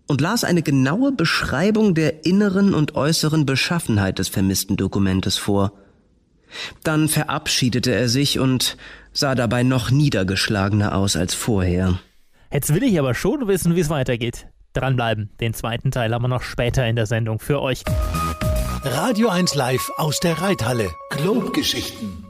[0.07, 5.73] und las eine genaue Beschreibung der inneren und äußeren Beschaffenheit des vermissten Dokumentes vor.
[6.83, 8.77] Dann verabschiedete er sich und
[9.13, 12.01] sah dabei noch niedergeschlagener aus als vorher.
[12.51, 14.47] Jetzt will ich aber schon wissen, wie es weitergeht.
[14.73, 17.83] Dranbleiben, den zweiten Teil haben wir noch später in der Sendung für euch.
[18.91, 20.91] Radio 1 Live aus der Reithalle.
[21.11, 22.25] Globe-Geschichten.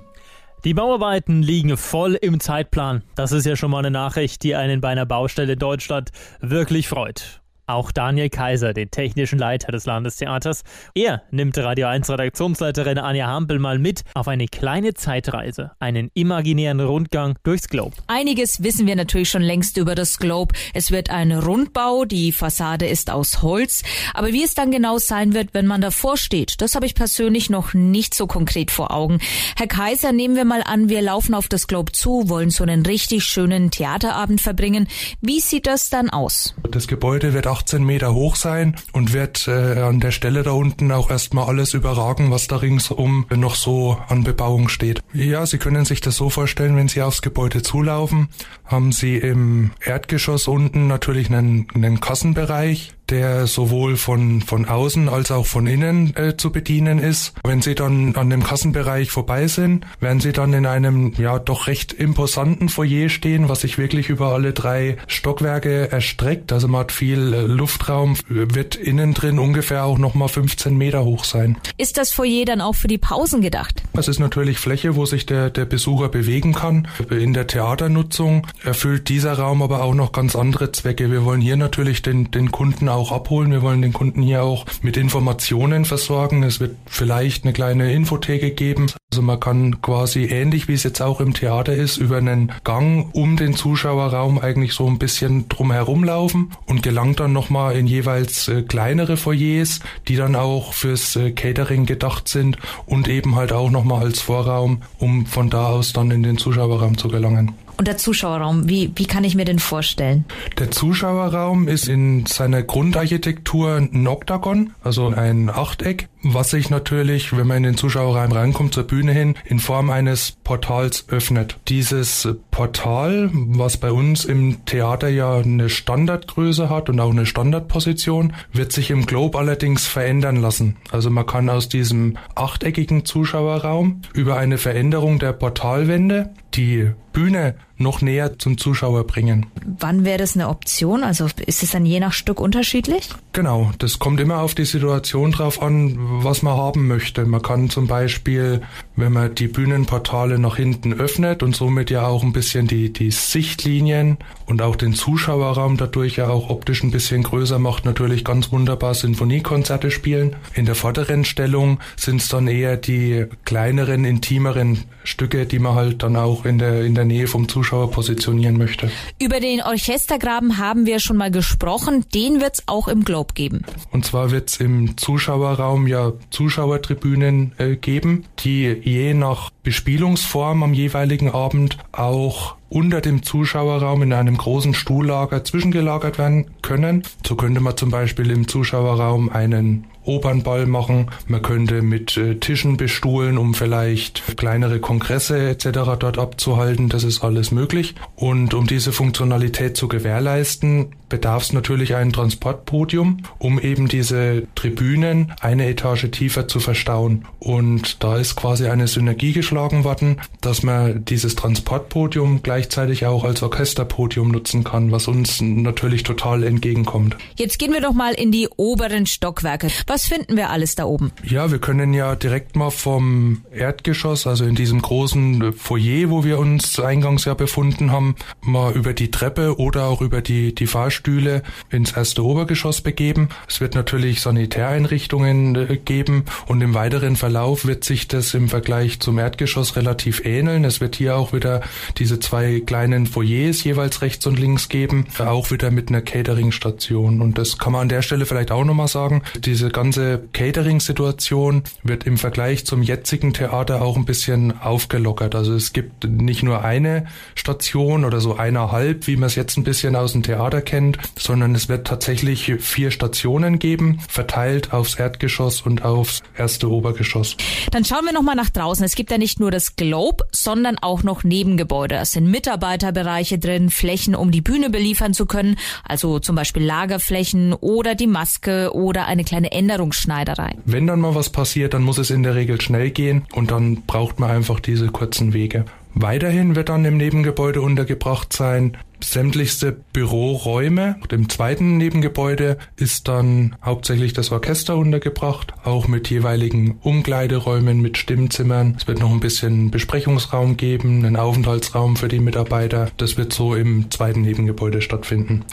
[0.64, 3.04] Die Bauarbeiten liegen voll im Zeitplan.
[3.14, 6.88] Das ist ja schon mal eine Nachricht, die einen bei einer Baustelle in Deutschland wirklich
[6.88, 7.40] freut.
[7.68, 10.64] Auch Daniel Kaiser, den technischen Leiter des Landestheaters.
[10.94, 16.80] Er nimmt Radio 1 Redaktionsleiterin Anja Hampel mal mit auf eine kleine Zeitreise, einen imaginären
[16.80, 17.94] Rundgang durchs Globe.
[18.06, 20.54] Einiges wissen wir natürlich schon längst über das Globe.
[20.72, 23.82] Es wird ein Rundbau, die Fassade ist aus Holz,
[24.14, 27.50] aber wie es dann genau sein wird, wenn man davor steht, das habe ich persönlich
[27.50, 29.18] noch nicht so konkret vor Augen.
[29.56, 32.86] Herr Kaiser, nehmen wir mal an, wir laufen auf das Globe zu, wollen so einen
[32.86, 34.88] richtig schönen Theaterabend verbringen.
[35.20, 36.54] Wie sieht das dann aus?
[36.70, 40.52] Das Gebäude wird auch 18 Meter hoch sein und wird äh, an der Stelle da
[40.52, 45.00] unten auch erstmal alles überragen, was da ringsum noch so an Bebauung steht.
[45.12, 48.28] Ja, Sie können sich das so vorstellen, wenn Sie aufs Gebäude zulaufen,
[48.64, 55.30] haben Sie im Erdgeschoss unten natürlich einen, einen Kassenbereich, der sowohl von, von außen als
[55.30, 57.34] auch von innen äh, zu bedienen ist.
[57.44, 61.66] Wenn Sie dann an dem Kassenbereich vorbei sind, werden Sie dann in einem ja doch
[61.66, 66.52] recht imposanten Foyer stehen, was sich wirklich über alle drei Stockwerke erstreckt.
[66.52, 71.24] Also man hat viel äh, Luftraum, wird innen drin ungefähr auch nochmal 15 Meter hoch
[71.24, 71.56] sein.
[71.76, 73.82] Ist das Foyer dann auch für die Pausen gedacht?
[73.94, 76.88] Es ist natürlich Fläche, wo sich der, der Besucher bewegen kann.
[77.10, 81.10] In der Theaternutzung erfüllt dieser Raum aber auch noch ganz andere Zwecke.
[81.10, 83.50] Wir wollen hier natürlich den, den Kunden auch abholen.
[83.50, 86.42] Wir wollen den Kunden hier auch mit Informationen versorgen.
[86.42, 88.88] Es wird vielleicht eine kleine Infotheke geben.
[89.10, 93.08] Also man kann quasi ähnlich wie es jetzt auch im Theater ist, über einen Gang
[93.14, 98.48] um den Zuschauerraum eigentlich so ein bisschen drum herumlaufen und gelangt dann nochmal in jeweils
[98.48, 103.70] äh, kleinere Foyers, die dann auch fürs äh, Catering gedacht sind und eben halt auch
[103.70, 107.54] nochmal als Vorraum, um von da aus dann in den Zuschauerraum zu gelangen.
[107.78, 110.24] Und der Zuschauerraum, wie, wie kann ich mir den vorstellen?
[110.58, 117.46] Der Zuschauerraum ist in seiner Grundarchitektur ein Oktagon, also ein Achteck, was sich natürlich, wenn
[117.46, 121.56] man in den Zuschauerraum reinkommt, zur Bühne hin, in Form eines Portals öffnet.
[121.68, 128.32] Dieses Portal, was bei uns im Theater ja eine Standardgröße hat und auch eine Standardposition,
[128.52, 130.78] wird sich im Globe allerdings verändern lassen.
[130.90, 138.02] Also man kann aus diesem achteckigen Zuschauerraum über eine Veränderung der Portalwände die Bühne noch
[138.02, 139.46] näher zum Zuschauer bringen.
[139.78, 141.04] Wann wäre das eine Option?
[141.04, 143.08] Also ist es dann je nach Stück unterschiedlich?
[143.32, 147.24] Genau, das kommt immer auf die Situation drauf an, was man haben möchte.
[147.24, 148.62] Man kann zum Beispiel,
[148.96, 153.12] wenn man die Bühnenportale nach hinten öffnet und somit ja auch ein bisschen die, die
[153.12, 158.50] Sichtlinien und auch den Zuschauerraum dadurch ja auch optisch ein bisschen größer macht, natürlich ganz
[158.50, 160.34] wunderbar Sinfoniekonzerte spielen.
[160.54, 166.02] In der vorderen Stellung sind es dann eher die kleineren, intimeren Stücke, die man halt
[166.02, 168.90] dann auch in der, in der Nähe vom Zuschauer positionieren möchte.
[169.20, 172.04] Über den Orchestergraben haben wir schon mal gesprochen.
[172.14, 173.64] Den wird es auch im Globe geben.
[173.90, 180.74] Und zwar wird es im Zuschauerraum ja Zuschauertribünen äh, geben, die je nach Bespielungsform am
[180.74, 187.02] jeweiligen Abend auch unter dem Zuschauerraum in einem großen Stuhllager zwischengelagert werden können.
[187.26, 191.10] So könnte man zum Beispiel im Zuschauerraum einen Opernball machen.
[191.26, 195.68] Man könnte mit äh, Tischen bestuhlen, um vielleicht kleinere Kongresse etc.
[195.98, 196.88] dort abzuhalten.
[196.88, 197.94] Das ist alles möglich.
[198.16, 205.32] Und um diese Funktionalität zu gewährleisten, bedarf es natürlich ein Transportpodium, um eben diese Tribünen
[205.40, 207.26] eine Etage tiefer zu verstauen.
[207.38, 213.42] Und da ist quasi eine Synergie geschlagen worden, dass man dieses Transportpodium gleichzeitig auch als
[213.42, 217.16] Orchesterpodium nutzen kann, was uns natürlich total entgegenkommt.
[217.36, 219.68] Jetzt gehen wir doch mal in die oberen Stockwerke.
[219.86, 221.12] Was finden wir alles da oben?
[221.24, 226.38] Ja, wir können ja direkt mal vom Erdgeschoss, also in diesem großen Foyer, wo wir
[226.38, 231.42] uns eingangs ja befunden haben, mal über die Treppe oder auch über die, die Fahrstühle
[231.70, 233.28] ins erste Obergeschoss begeben.
[233.48, 239.00] Es wird natürlich Sanitäreinrichtungen äh, geben und im weiteren Verlauf wird sich das im Vergleich
[239.00, 240.64] zum Erdgeschoss relativ ähneln.
[240.64, 241.62] Es wird hier auch wieder
[241.96, 247.20] diese zwei kleinen Foyers jeweils rechts und links geben, auch wieder mit einer Catering-Station.
[247.20, 249.22] Und das kann man an der Stelle vielleicht auch nochmal sagen.
[249.44, 255.36] Diese ganze Catering-Situation wird im Vergleich zum jetzigen Theater auch ein bisschen aufgelockert.
[255.36, 257.06] Also es gibt nicht nur eine
[257.36, 261.54] Station oder so eineinhalb, wie man es jetzt ein bisschen aus dem Theater kennt, sondern
[261.54, 267.36] es wird tatsächlich vier Stationen geben, verteilt aufs Erdgeschoss und aufs erste Obergeschoss.
[267.70, 268.84] Dann schauen wir nochmal nach draußen.
[268.84, 271.94] Es gibt ja nicht nur das Globe, sondern auch noch Nebengebäude.
[271.94, 277.52] Es sind Mitarbeiterbereiche drin, Flächen, um die Bühne beliefern zu können, also zum Beispiel Lagerflächen
[277.52, 280.54] oder die Maske oder eine kleine Änderungsschneiderei.
[280.64, 283.82] Wenn dann mal was passiert, dann muss es in der Regel schnell gehen und dann
[283.82, 285.66] braucht man einfach diese kurzen Wege.
[286.00, 290.96] Weiterhin wird dann im Nebengebäude untergebracht sein sämtlichste Büroräume.
[291.10, 298.76] Im zweiten Nebengebäude ist dann hauptsächlich das Orchester untergebracht, auch mit jeweiligen Umkleideräumen, mit Stimmzimmern.
[298.76, 302.92] Es wird noch ein bisschen Besprechungsraum geben, einen Aufenthaltsraum für die Mitarbeiter.
[302.96, 305.44] Das wird so im zweiten Nebengebäude stattfinden.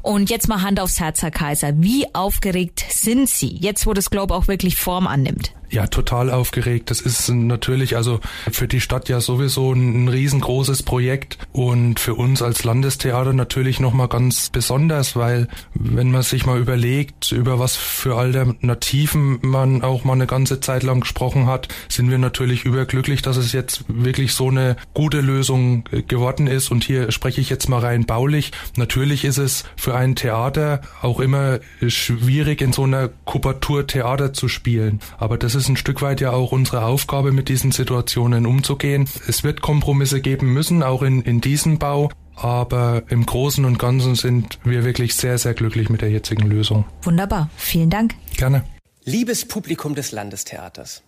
[0.00, 1.72] Und jetzt mal Hand aufs Herz, Herr Kaiser.
[1.76, 5.52] Wie aufgeregt sind Sie, jetzt wo das Globe auch wirklich Form annimmt?
[5.72, 6.90] Ja, total aufgeregt.
[6.90, 8.18] Das ist natürlich also
[8.50, 14.08] für die Stadt ja sowieso ein riesengroßes Projekt und für uns als Landestheater natürlich nochmal
[14.08, 20.14] ganz besonders, weil wenn man sich mal überlegt, über was für Alternativen man auch mal
[20.14, 24.48] eine ganze Zeit lang gesprochen hat, sind wir natürlich überglücklich, dass es jetzt wirklich so
[24.48, 28.50] eine gute Lösung geworden ist und hier spreche ich jetzt mal rein baulich.
[28.74, 34.48] Natürlich ist es für ein Theater auch immer schwierig in so einer Kubatur Theater zu
[34.48, 38.46] spielen, aber das ist ist ein Stück weit ja auch unsere Aufgabe, mit diesen Situationen
[38.46, 39.08] umzugehen.
[39.28, 42.10] Es wird Kompromisse geben müssen, auch in, in diesem Bau.
[42.34, 46.86] Aber im Großen und Ganzen sind wir wirklich sehr, sehr glücklich mit der jetzigen Lösung.
[47.02, 47.50] Wunderbar.
[47.56, 48.14] Vielen Dank.
[48.36, 48.64] Gerne.
[49.04, 51.02] Liebes Publikum des Landestheaters.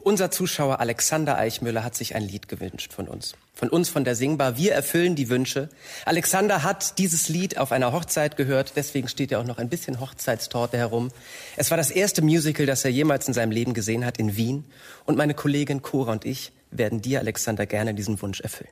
[0.00, 3.36] Unser Zuschauer Alexander Eichmüller hat sich ein Lied gewünscht von uns.
[3.64, 4.58] Von uns, von der Singbar.
[4.58, 5.70] Wir erfüllen die Wünsche.
[6.04, 8.74] Alexander hat dieses Lied auf einer Hochzeit gehört.
[8.76, 11.10] Deswegen steht ja auch noch ein bisschen Hochzeitstorte herum.
[11.56, 14.66] Es war das erste Musical, das er jemals in seinem Leben gesehen hat in Wien.
[15.06, 18.68] Und meine Kollegin Cora und ich werden dir, Alexander, gerne diesen Wunsch erfüllen.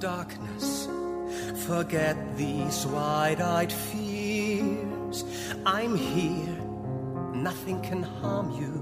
[0.00, 0.88] Darkness.
[1.66, 5.24] Forget these wide eyed fears.
[5.64, 6.60] I'm here,
[7.34, 8.74] nothing can harm you.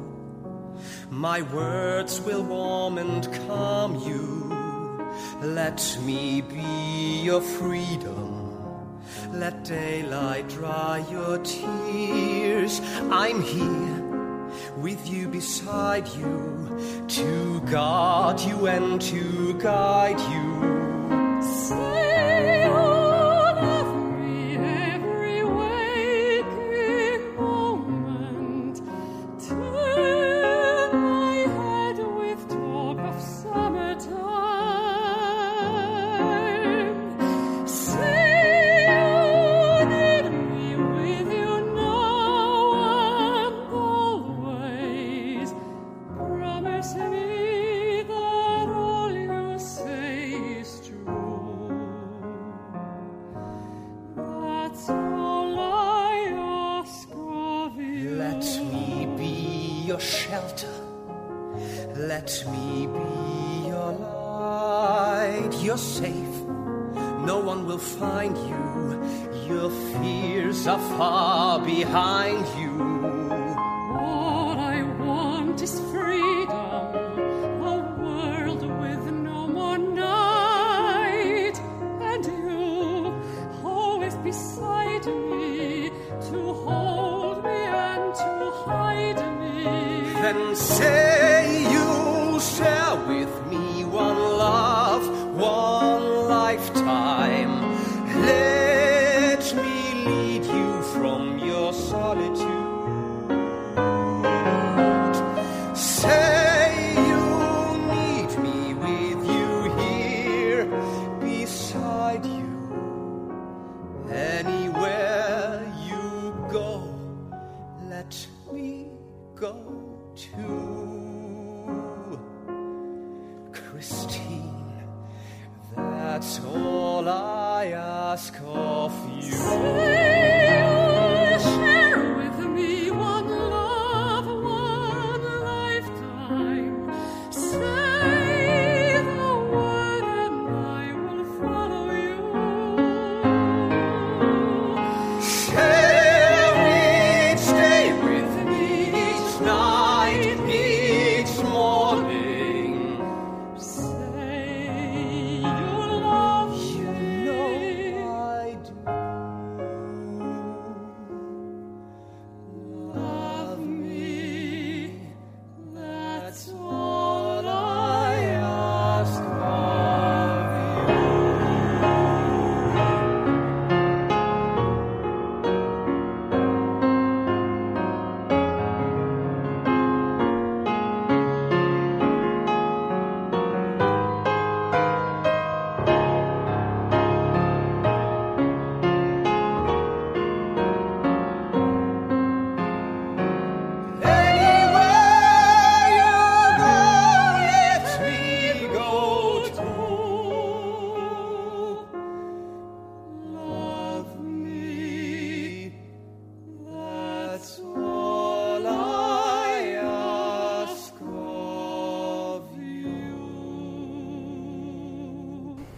[1.11, 4.25] My words will warm and calm you.
[5.41, 9.01] Let me be your freedom.
[9.33, 12.81] Let daylight dry your tears.
[13.11, 14.04] I'm here
[14.77, 20.74] with you beside you to guard you and to guide you.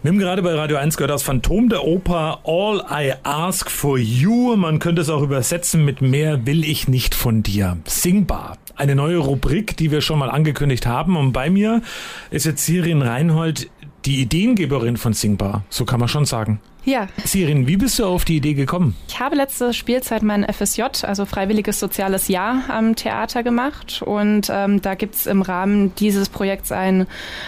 [0.07, 3.97] Wir haben gerade bei Radio 1 gehört das Phantom der Oper All I Ask for
[3.97, 4.55] You.
[4.55, 7.75] Man könnte es auch übersetzen mit Mehr will ich nicht von dir.
[7.83, 8.57] Singbar.
[8.77, 11.17] Eine neue Rubrik, die wir schon mal angekündigt haben.
[11.17, 11.81] Und bei mir
[12.31, 13.69] ist jetzt Sirin Reinhold,
[14.05, 15.65] die Ideengeberin von Singbar.
[15.67, 16.61] So kann man schon sagen.
[16.87, 17.09] Ja.
[17.25, 18.95] Sirin, wie bist du auf die Idee gekommen?
[19.09, 24.01] Ich habe letzte Spielzeit mein FSJ, also Freiwilliges Soziales Jahr, am Theater gemacht.
[24.01, 27.05] Und ähm, da gibt's im Rahmen dieses Projekts ein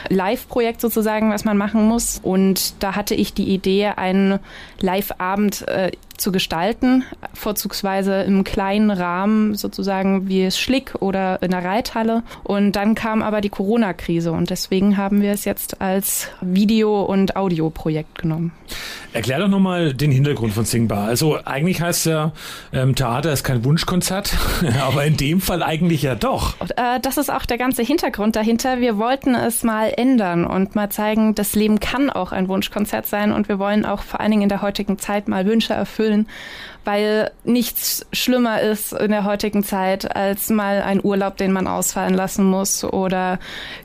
[0.10, 2.20] Live-Projekt sozusagen, was man machen muss.
[2.22, 4.40] Und da hatte ich die Idee, einen
[4.82, 7.04] Live-Abend äh, zu gestalten,
[7.34, 12.24] vorzugsweise im kleinen Rahmen sozusagen wie es Schlick oder in der Reithalle.
[12.44, 17.36] Und dann kam aber die Corona-Krise und deswegen haben wir es jetzt als Video- und
[17.36, 18.52] Audioprojekt genommen.
[19.12, 21.08] Erklär doch nochmal den Hintergrund von Singbar.
[21.08, 22.32] Also eigentlich heißt ja,
[22.72, 24.34] ähm, Theater ist kein Wunschkonzert,
[24.82, 26.56] aber in dem Fall eigentlich ja doch.
[26.76, 28.80] Äh, das ist auch der ganze Hintergrund dahinter.
[28.82, 33.32] Wir wollten es mal ändern und mal zeigen, das Leben kann auch ein Wunschkonzert sein
[33.32, 36.28] und wir wollen auch vor allen Dingen in der heutigen Zeit mal Wünsche erfüllen And.
[36.90, 42.16] Weil nichts schlimmer ist in der heutigen Zeit als mal ein Urlaub, den man ausfallen
[42.16, 43.38] lassen muss oder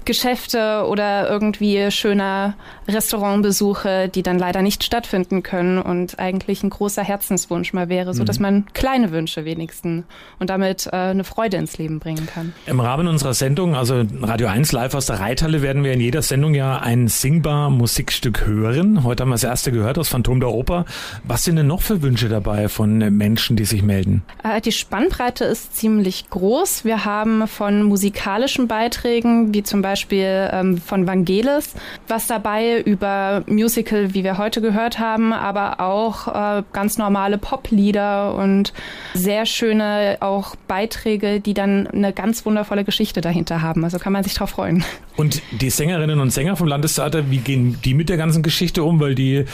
[0.07, 2.55] Geschäfte oder irgendwie schöner
[2.88, 8.24] Restaurantbesuche, die dann leider nicht stattfinden können und eigentlich ein großer Herzenswunsch mal wäre, so
[8.24, 8.42] dass mhm.
[8.42, 10.05] man kleine Wünsche wenigstens
[10.38, 12.55] und damit äh, eine Freude ins Leben bringen kann.
[12.64, 16.22] Im Rahmen unserer Sendung, also Radio 1 live aus der Reithalle, werden wir in jeder
[16.22, 19.05] Sendung ja ein singbar Musikstück hören.
[19.05, 20.86] Heute haben wir das erste gehört aus Phantom der Oper.
[21.22, 24.22] Was sind denn noch für Wünsche dabei von Menschen, die sich melden?
[24.42, 26.84] Äh, die Spannbreite ist ziemlich groß.
[26.84, 31.74] Wir haben von musikalischen Beiträgen, wie zum Beispiel ähm, von Vangelis,
[32.09, 38.34] was dabei über Musical, wie wir heute gehört haben, aber auch äh, ganz normale Poplieder
[38.34, 38.72] und
[39.14, 43.84] sehr schöne auch Beiträge, die dann eine ganz wundervolle Geschichte dahinter haben.
[43.84, 44.84] Also kann man sich darauf freuen.
[45.16, 49.01] Und die Sängerinnen und Sänger vom Landestheater, wie gehen die mit der ganzen Geschichte um?
[49.01, 49.45] Weil die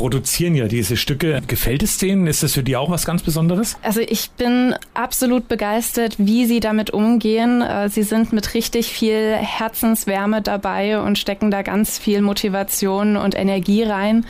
[0.00, 1.42] produzieren ja diese Stücke.
[1.46, 2.26] Gefällt es denen?
[2.26, 3.76] Ist das für die auch was ganz Besonderes?
[3.82, 7.60] Also ich bin absolut begeistert, wie sie damit umgehen.
[7.60, 13.36] Äh, sie sind mit richtig viel Herzenswärme dabei und stecken da ganz viel Motivation und
[13.36, 14.24] Energie rein.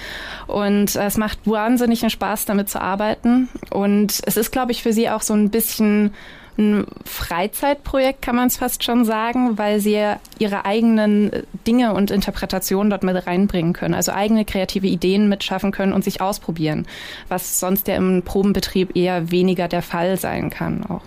[0.48, 3.48] Und es macht wahnsinnigen Spaß, damit zu arbeiten.
[3.70, 6.10] Und es ist, glaube ich, für sie auch so ein bisschen
[6.58, 11.30] ein Freizeitprojekt, kann man es fast schon sagen, weil sie ihre eigenen
[11.66, 16.20] Dinge und Interpretationen dort mit reinbringen können, also eigene kreative Ideen mitschaffen können und sich
[16.20, 16.86] ausprobieren,
[17.28, 21.02] was sonst ja im Probenbetrieb eher weniger der Fall sein kann auch.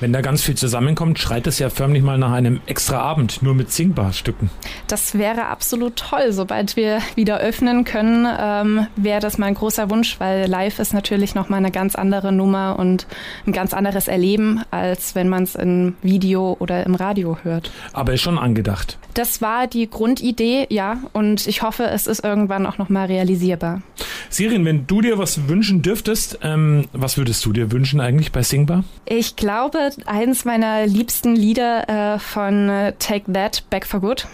[0.00, 3.54] Wenn da ganz viel zusammenkommt, schreit es ja förmlich mal nach einem extra Abend, nur
[3.54, 4.50] mit Singbar-Stücken.
[4.86, 6.32] Das wäre absolut toll.
[6.32, 11.34] Sobald wir wieder öffnen können, ähm, wäre das mein großer Wunsch, weil live ist natürlich
[11.34, 13.06] nochmal eine ganz andere Nummer und
[13.46, 17.70] ein ganz anderes Erleben, als wenn man es im Video oder im Radio hört.
[17.92, 18.98] Aber ist schon angedacht.
[19.14, 23.82] Das war die Grundidee, ja, und ich hoffe, es ist irgendwann auch nochmal realisierbar.
[24.28, 28.42] Sirin, wenn du dir was wünschen dürftest, ähm, was würdest du dir wünschen eigentlich bei
[28.42, 28.84] Singbar?
[29.04, 29.59] Ich glaube,
[30.06, 34.26] eins meiner liebsten Lieder äh, von äh, Take That, Back for Good.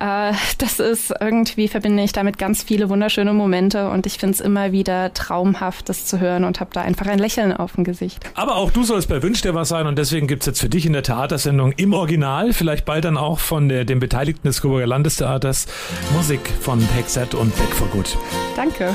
[0.00, 4.40] Äh, das ist irgendwie, verbinde ich damit ganz viele wunderschöne Momente und ich finde es
[4.40, 8.24] immer wieder traumhaft, das zu hören und habe da einfach ein Lächeln auf dem Gesicht.
[8.34, 10.68] Aber auch du sollst bei Wünsch dir was sein und deswegen gibt es jetzt für
[10.68, 14.62] dich in der Theatersendung im Original, vielleicht bald dann auch von der, den Beteiligten des
[14.62, 15.66] Coburger Landestheaters,
[16.14, 18.16] Musik von Hexet und Back for Good.
[18.56, 18.94] Danke.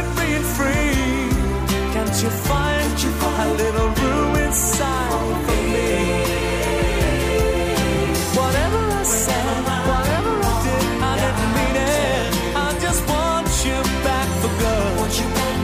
[2.11, 5.95] Can't you find, you find a little room inside for me?
[8.35, 12.27] Whatever I said, whatever I did, I didn't mean it.
[12.53, 14.91] I just want you back for good.
[14.99, 15.59] Want you back,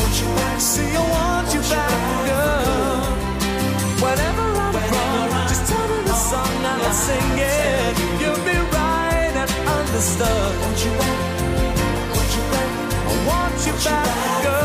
[0.00, 0.60] want you back.
[0.60, 3.04] See, I want you back for good.
[4.00, 7.92] Whenever I'm wrong, just tell me the song and I'll sing it.
[8.16, 10.52] You'll be right and understood.
[10.62, 11.20] Want you back,
[12.16, 12.70] want you back.
[13.04, 14.08] I want you back
[14.42, 14.59] for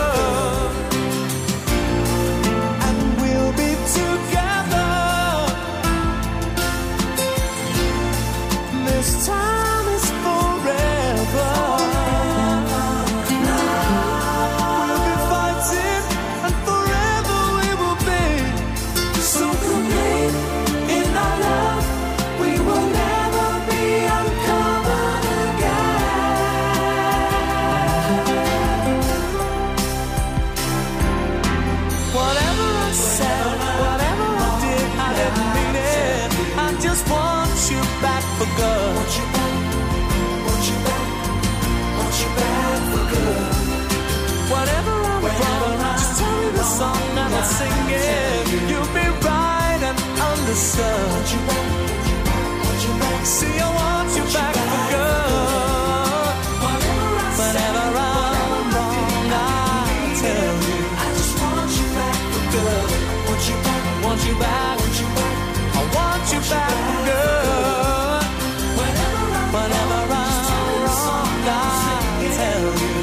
[50.56, 51.66] I want you back.
[57.38, 60.80] Whenever I'm wrong, I'll tell you.
[60.96, 62.20] I just want you back.
[64.04, 64.80] Want you back.
[65.76, 66.72] I want you back.
[69.52, 70.10] Whenever I'm
[70.96, 72.96] wrong, I'll tell you.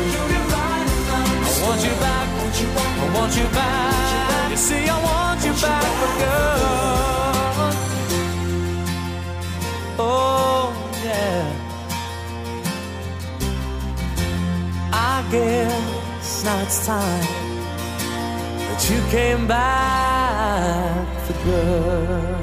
[1.45, 2.27] I want you back,
[2.99, 3.82] I want you back.
[16.73, 17.21] It's time
[18.69, 22.39] that you came back for good.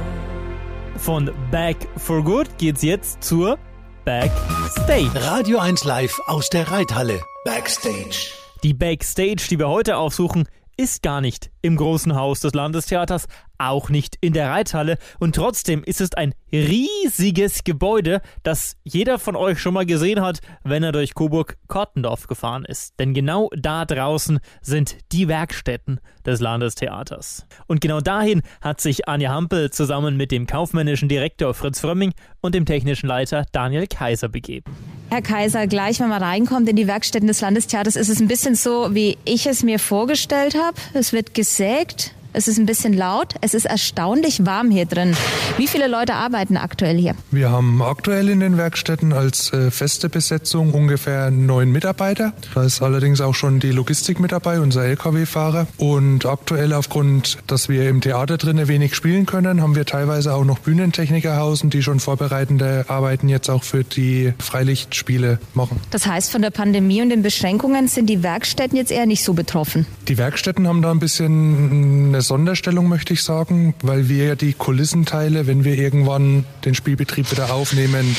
[0.97, 3.57] Von Back for Good geht's jetzt zur
[4.05, 5.09] Backstage.
[5.15, 7.19] Radio 1 Live aus der Reithalle.
[7.43, 8.31] Backstage.
[8.61, 13.89] Die Backstage, die wir heute aufsuchen, ist gar nicht im großen Haus des Landestheaters, auch
[13.89, 14.97] nicht in der Reithalle.
[15.19, 20.39] Und trotzdem ist es ein riesiges Gebäude, das jeder von euch schon mal gesehen hat,
[20.63, 22.99] wenn er durch Coburg-Kortendorf gefahren ist.
[22.99, 27.45] Denn genau da draußen sind die Werkstätten des Landestheaters.
[27.67, 32.55] Und genau dahin hat sich Anja Hampel zusammen mit dem kaufmännischen Direktor Fritz Frömming und
[32.55, 34.71] dem technischen Leiter Daniel Kaiser begeben.
[35.09, 38.53] Herr Kaiser, gleich wenn man reinkommt in die Werkstätten des Landestheaters, ist es ein bisschen
[38.53, 40.77] so, wie ich es mir vorgestellt habe.
[40.93, 43.35] Es wird gesägt, es ist ein bisschen laut.
[43.41, 45.15] Es ist erstaunlich warm hier drin.
[45.57, 47.15] Wie viele Leute arbeiten aktuell hier?
[47.31, 52.33] Wir haben aktuell in den Werkstätten als äh, feste Besetzung ungefähr neun Mitarbeiter.
[52.53, 55.67] Da ist allerdings auch schon die Logistik mit dabei, unser LKW-Fahrer.
[55.77, 60.45] Und aktuell aufgrund, dass wir im Theater drinnen wenig spielen können, haben wir teilweise auch
[60.45, 65.79] noch Bühnentechniker hausen, die schon vorbereitende Arbeiten jetzt auch für die Freilichtspiele machen.
[65.89, 69.33] Das heißt, von der Pandemie und den Beschränkungen sind die Werkstätten jetzt eher nicht so
[69.33, 69.87] betroffen.
[70.07, 74.51] Die Werkstätten haben da ein bisschen eine Sonderstellung, möchte ich sagen, weil wir ja die
[74.51, 78.13] Kulissenteile, wenn wir irgendwann den Spielbetrieb wieder aufnehmen,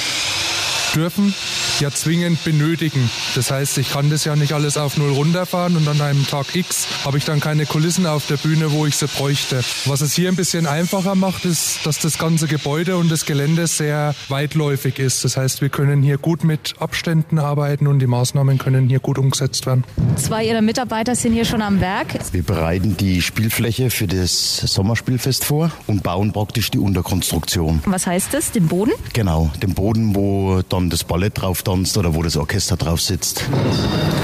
[0.95, 1.35] dürfen,
[1.79, 3.11] ja zwingend benötigen.
[3.35, 6.55] Das heißt, ich kann das ja nicht alles auf Null runterfahren und an einem Tag
[6.55, 9.63] X habe ich dann keine Kulissen auf der Bühne, wo ich sie bräuchte.
[9.87, 13.67] Was es hier ein bisschen einfacher macht, ist, dass das ganze Gebäude und das Gelände
[13.67, 15.25] sehr weitläufig ist.
[15.25, 19.19] Das heißt, wir können hier gut mit Abständen arbeiten und die Maßnahmen können hier gut
[19.19, 19.85] umgesetzt werden.
[20.17, 22.19] Zwei Ihrer Mitarbeiter sind hier schon am Werk.
[22.33, 27.81] Wir bereiten die Spielfläche für das Sommerspielfest vor und bauen praktisch die Unterkonstruktion.
[27.87, 28.53] Was heißt das?
[28.53, 28.93] Den Boden?
[29.13, 33.45] Genau, den Boden, wo dann das Ballett drauf tanzt oder wo das Orchester drauf sitzt.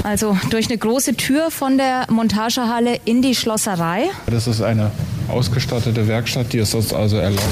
[0.03, 4.05] Also durch eine große Tür von der Montagehalle in die Schlosserei.
[4.25, 4.91] Das ist eine
[5.27, 7.43] ausgestattete Werkstatt, die es uns also erlaubt,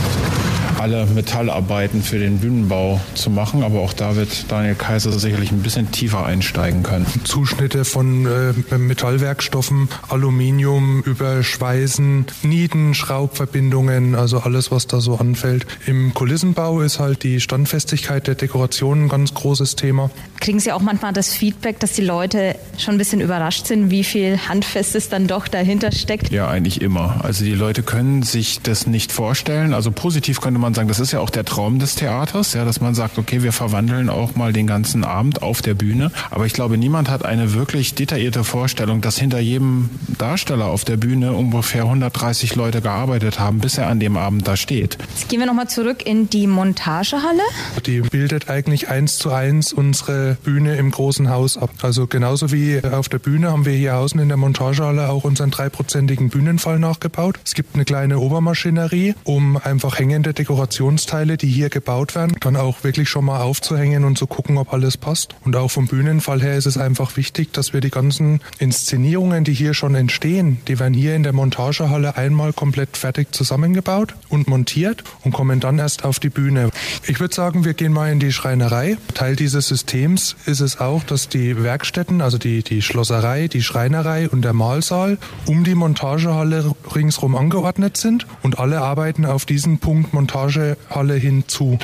[0.79, 3.63] alle Metallarbeiten für den Bühnenbau zu machen.
[3.63, 7.05] Aber auch da wird Daniel Kaiser sicherlich ein bisschen tiefer einsteigen können.
[7.23, 15.65] Zuschnitte von äh, Metallwerkstoffen, Aluminium über Schweißen, Nieten, Schraubverbindungen, also alles, was da so anfällt.
[15.85, 20.09] Im Kulissenbau ist halt die Standfestigkeit der Dekoration ein ganz großes Thema.
[20.39, 24.03] Kriegen Sie auch manchmal das Feedback, dass die Leute schon ein bisschen überrascht sind, wie
[24.03, 26.31] viel Handfestes dann doch dahinter steckt?
[26.31, 27.23] Ja, eigentlich immer.
[27.23, 29.73] Also die Leute können sich das nicht vorstellen.
[29.73, 32.79] Also positiv könnte man sagen, das ist ja auch der Traum des Theaters, ja, dass
[32.79, 36.13] man sagt, okay, wir verwandeln auch mal den ganzen Abend auf der Bühne.
[36.31, 40.95] Aber ich glaube, niemand hat eine wirklich detaillierte Vorstellung, dass hinter jedem Darsteller auf der
[40.95, 44.97] Bühne ungefähr 130 Leute gearbeitet haben, bis er an dem Abend da steht.
[45.13, 47.43] Jetzt gehen wir nochmal zurück in die Montagehalle.
[47.85, 51.71] Die bildet eigentlich eins zu eins unsere Bühne im großen Haus ab.
[51.81, 55.51] Also genauso wie auf der Bühne haben wir hier außen in der Montagehalle auch unseren
[55.51, 57.39] dreiprozentigen Bühnenfall nachgebaut.
[57.43, 62.83] Es gibt eine kleine Obermaschinerie, um einfach hängende Dekorationsteile, die hier gebaut werden, dann auch
[62.83, 65.35] wirklich schon mal aufzuhängen und zu gucken, ob alles passt.
[65.43, 69.55] Und auch vom Bühnenfall her ist es einfach wichtig, dass wir die ganzen Inszenierungen, die
[69.55, 75.03] hier schon entstehen, die werden hier in der Montagehalle einmal komplett fertig zusammengebaut und montiert
[75.23, 76.69] und kommen dann erst auf die Bühne.
[77.07, 78.97] Ich würde sagen, wir gehen mal in die Schreinerei.
[79.15, 84.29] Teil dieses Systems ist es auch, dass die Werkstätten, also die, die Schlosserei, die Schreinerei
[84.29, 85.17] und der Mahlsaal
[85.47, 91.79] um die Montagehalle ringsrum angeordnet sind und alle arbeiten auf diesen Punkt Montagehalle hinzu.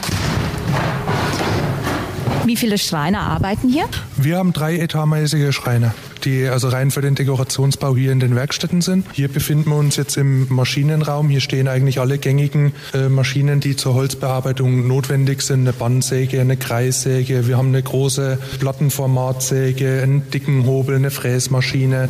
[2.43, 3.85] Wie viele Schreiner arbeiten hier?
[4.17, 5.93] Wir haben drei etatmäßige Schreiner,
[6.25, 9.05] die also rein für den Dekorationsbau hier in den Werkstätten sind.
[9.13, 11.29] Hier befinden wir uns jetzt im Maschinenraum.
[11.29, 15.61] Hier stehen eigentlich alle gängigen äh, Maschinen, die zur Holzbearbeitung notwendig sind.
[15.61, 17.47] Eine Bandsäge, eine Kreissäge.
[17.47, 22.09] Wir haben eine große Plattenformatsäge, einen dicken Hobel, eine Fräsmaschine.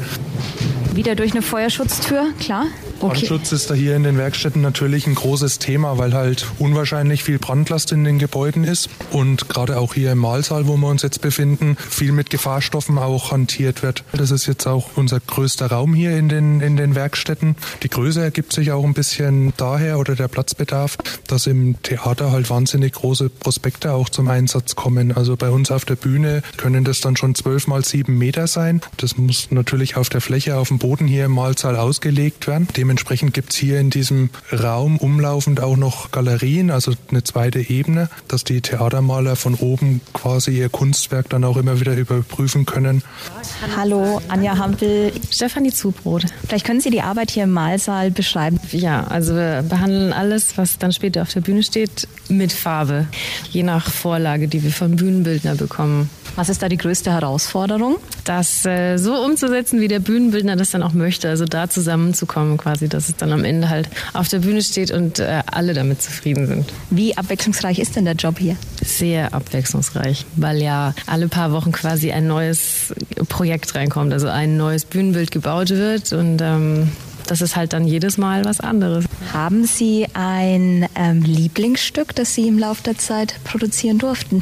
[0.95, 2.65] Wieder durch eine Feuerschutztür, klar.
[3.01, 7.39] Brandschutz ist da hier in den Werkstätten natürlich ein großes Thema, weil halt unwahrscheinlich viel
[7.39, 11.19] Brandlast in den Gebäuden ist und gerade auch hier im Mahlsaal, wo wir uns jetzt
[11.19, 14.03] befinden, viel mit Gefahrstoffen auch hantiert wird.
[14.13, 17.55] Das ist jetzt auch unser größter Raum hier in den, in den Werkstätten.
[17.81, 22.51] Die Größe ergibt sich auch ein bisschen daher oder der Platzbedarf, dass im Theater halt
[22.51, 25.11] wahnsinnig große Prospekte auch zum Einsatz kommen.
[25.11, 28.81] Also bei uns auf der Bühne können das dann schon zwölf mal sieben Meter sein.
[28.97, 32.67] Das muss natürlich auf der Fläche, auf dem Boden hier im Mahlsaal ausgelegt werden.
[32.91, 38.43] Dementsprechend gibt's hier in diesem Raum umlaufend auch noch Galerien, also eine zweite Ebene, dass
[38.43, 43.01] die Theatermaler von oben quasi ihr Kunstwerk dann auch immer wieder überprüfen können.
[43.77, 45.13] Hallo, Anja Hampel.
[45.31, 46.25] Stefanie Zubrot.
[46.45, 48.59] Vielleicht können Sie die Arbeit hier im Mahlsaal beschreiben.
[48.73, 53.07] Ja, also wir behandeln alles, was dann später auf der Bühne steht, mit Farbe.
[53.51, 56.09] Je nach Vorlage, die wir vom Bühnenbildner bekommen.
[56.35, 57.97] Was ist da die größte Herausforderung?
[58.23, 61.29] Das äh, so umzusetzen, wie der Bühnenbildner das dann auch möchte.
[61.29, 65.19] Also da zusammenzukommen quasi, dass es dann am Ende halt auf der Bühne steht und
[65.19, 66.65] äh, alle damit zufrieden sind.
[66.89, 68.55] Wie abwechslungsreich ist denn der Job hier?
[68.83, 72.93] Sehr abwechslungsreich, weil ja alle paar Wochen quasi ein neues
[73.27, 74.13] Projekt reinkommt.
[74.13, 76.89] Also ein neues Bühnenbild gebaut wird und ähm,
[77.27, 79.05] das ist halt dann jedes Mal was anderes.
[79.31, 84.41] Haben Sie ein ähm, Lieblingsstück, das Sie im Laufe der Zeit produzieren durften?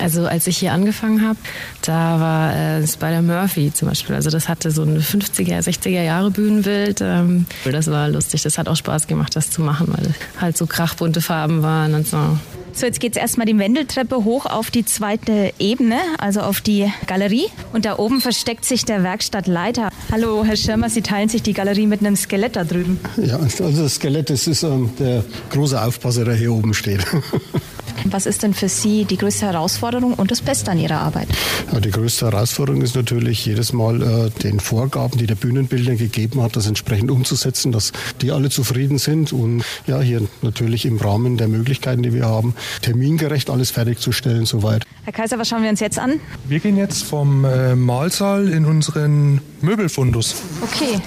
[0.00, 1.38] Also als ich hier angefangen habe,
[1.82, 4.14] da war äh, Spider Murphy zum Beispiel.
[4.14, 7.00] Also das hatte so ein 50er, 60er Jahre Bühnenbild.
[7.00, 8.42] Ähm, das war lustig.
[8.42, 12.06] Das hat auch Spaß gemacht, das zu machen, weil halt so krachbunte Farben waren und
[12.06, 12.38] so.
[12.72, 17.46] So, jetzt geht's erstmal die Wendeltreppe hoch auf die zweite Ebene, also auf die Galerie.
[17.72, 19.90] Und da oben versteckt sich der Werkstattleiter.
[20.12, 23.00] Hallo, Herr Schirmer, Sie teilen sich die Galerie mit einem Skelett da drüben.
[23.16, 27.04] Ja, also das Skelett, das ist ähm, der große Aufpasser, der hier oben steht.
[28.04, 31.28] Was ist denn für Sie die größte Herausforderung und das Beste an Ihrer Arbeit?
[31.72, 36.42] Ja, die größte Herausforderung ist natürlich jedes Mal äh, den Vorgaben, die der Bühnenbildner gegeben
[36.42, 41.36] hat, das entsprechend umzusetzen, dass die alle zufrieden sind und ja, hier natürlich im Rahmen
[41.36, 44.84] der Möglichkeiten, die wir haben, termingerecht alles fertigzustellen soweit.
[45.04, 46.20] Herr Kaiser, was schauen wir uns jetzt an?
[46.46, 50.34] Wir gehen jetzt vom äh, Mahlsaal in unseren Möbelfundus.
[50.62, 51.00] Okay.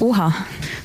[0.00, 0.34] Oha.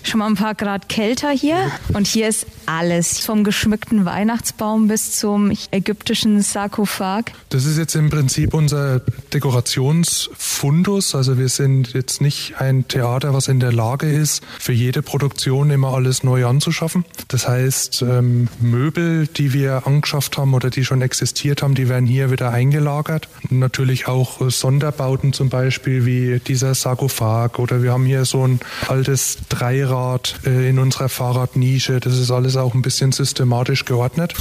[0.06, 1.72] Schon mal ein paar Grad kälter hier.
[1.94, 3.20] Und hier ist alles.
[3.20, 7.32] Vom geschmückten Weihnachtsbaum bis zum ägyptischen Sarkophag.
[7.50, 9.00] Das ist jetzt im Prinzip unser
[9.34, 11.16] Dekorationsfundus.
[11.16, 15.70] Also wir sind jetzt nicht ein Theater, was in der Lage ist, für jede Produktion
[15.70, 17.06] immer alles neu anzuschaffen.
[17.30, 22.08] Das heißt, ähm, Möbel, die wir angeschafft haben oder die schon existiert haben, die werden
[22.08, 23.30] hier wieder eingelagert.
[23.50, 29.38] Natürlich auch Sonderbauten zum Beispiel wie dieser Sarkophag oder wir haben hier so ein altes
[29.48, 29.93] Dreirad
[30.46, 32.00] äh, in unserer Fahrradnische.
[32.00, 34.34] Das ist alles auch ein bisschen systematisch geordnet.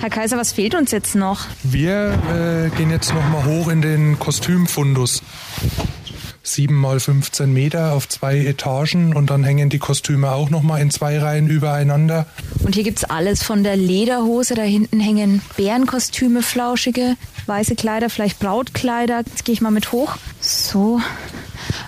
[0.00, 1.46] Herr Kaiser, was fehlt uns jetzt noch?
[1.62, 5.22] Wir äh, gehen jetzt nochmal hoch in den Kostümfundus.
[6.42, 10.90] 7 mal 15 Meter auf zwei Etagen und dann hängen die Kostüme auch nochmal in
[10.90, 12.26] zwei Reihen übereinander.
[12.64, 17.16] Und hier gibt's alles von der Lederhose, da hinten hängen Bärenkostüme, flauschige,
[17.46, 19.22] weiße Kleider, vielleicht Brautkleider.
[19.26, 20.16] Jetzt gehe ich mal mit hoch.
[20.40, 21.00] So.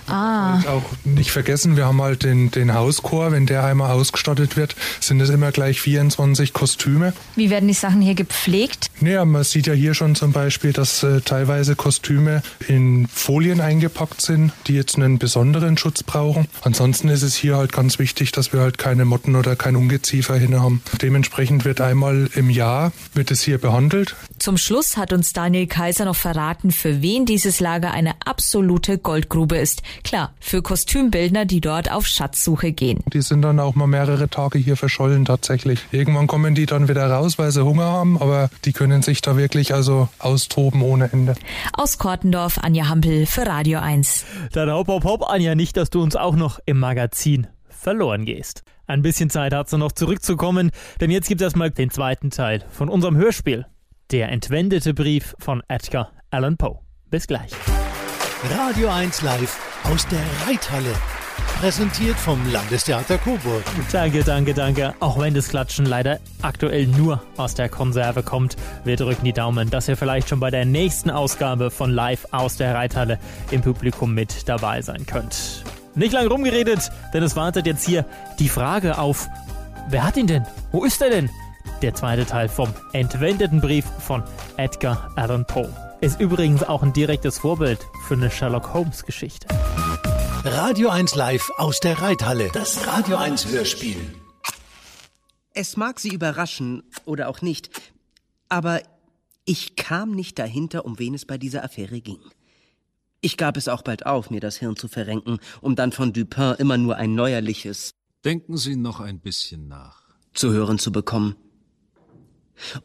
[0.07, 0.55] Ah.
[0.55, 4.75] Und auch nicht vergessen, wir haben halt den, den Hauschor, wenn der einmal ausgestattet wird,
[4.99, 7.13] sind es immer gleich 24 Kostüme.
[7.35, 8.89] Wie werden die Sachen hier gepflegt?
[8.99, 14.21] Naja, man sieht ja hier schon zum Beispiel, dass äh, teilweise Kostüme in Folien eingepackt
[14.21, 16.47] sind, die jetzt einen besonderen Schutz brauchen.
[16.61, 20.35] Ansonsten ist es hier halt ganz wichtig, dass wir halt keine Motten oder kein Ungeziefer
[20.35, 20.81] hin haben.
[21.01, 24.15] Dementsprechend wird einmal im Jahr wird es hier behandelt.
[24.39, 29.57] Zum Schluss hat uns Daniel Kaiser noch verraten, für wen dieses Lager eine absolute Goldgrube
[29.61, 29.83] ist.
[30.03, 32.99] Klar, für Kostümbildner, die dort auf Schatzsuche gehen.
[33.13, 35.79] Die sind dann auch mal mehrere Tage hier verschollen tatsächlich.
[35.91, 39.37] Irgendwann kommen die dann wieder raus, weil sie Hunger haben, aber die können sich da
[39.37, 41.35] wirklich also austoben ohne Ende.
[41.73, 44.25] Aus Kortendorf, Anja Hampel für Radio 1.
[44.51, 48.63] Dann hopp, hopp, hopp, Anja, nicht, dass du uns auch noch im Magazin verloren gehst.
[48.87, 52.89] Ein bisschen Zeit hat's noch zurückzukommen, denn jetzt gibt es erstmal den zweiten Teil von
[52.89, 53.65] unserem Hörspiel.
[54.11, 56.79] Der entwendete Brief von Edgar Allan Poe.
[57.09, 57.51] Bis gleich.
[58.49, 60.95] Radio 1 live aus der Reithalle.
[61.59, 63.63] Präsentiert vom Landestheater Coburg.
[63.91, 64.95] Danke, danke, danke.
[64.99, 69.69] Auch wenn das Klatschen leider aktuell nur aus der Konserve kommt, wir drücken die Daumen,
[69.69, 73.19] dass ihr vielleicht schon bei der nächsten Ausgabe von Live aus der Reithalle
[73.51, 75.63] im Publikum mit dabei sein könnt.
[75.93, 78.05] Nicht lang rumgeredet, denn es wartet jetzt hier
[78.39, 79.27] die Frage auf,
[79.89, 80.47] wer hat ihn denn?
[80.71, 81.29] Wo ist er denn?
[81.83, 84.23] Der zweite Teil vom entwendeten Brief von
[84.57, 85.90] Edgar Allan Poe.
[86.01, 89.47] Ist übrigens auch ein direktes Vorbild für eine Sherlock Holmes Geschichte.
[90.43, 92.49] Radio 1 live aus der Reithalle.
[92.53, 93.97] Das Radio 1 Hörspiel.
[95.53, 97.69] Es mag Sie überraschen oder auch nicht,
[98.49, 98.81] aber
[99.45, 102.19] ich kam nicht dahinter, um wen es bei dieser Affäre ging.
[103.21, 106.55] Ich gab es auch bald auf, mir das Hirn zu verrenken, um dann von Dupin
[106.57, 107.91] immer nur ein neuerliches
[108.25, 110.01] Denken Sie noch ein bisschen nach.
[110.33, 111.35] zu hören zu bekommen.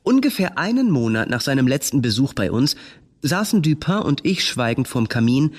[0.03, 2.77] Ungefähr einen Monat nach seinem letzten Besuch bei uns
[3.23, 5.53] saßen Dupin und ich schweigend vorm Kamin,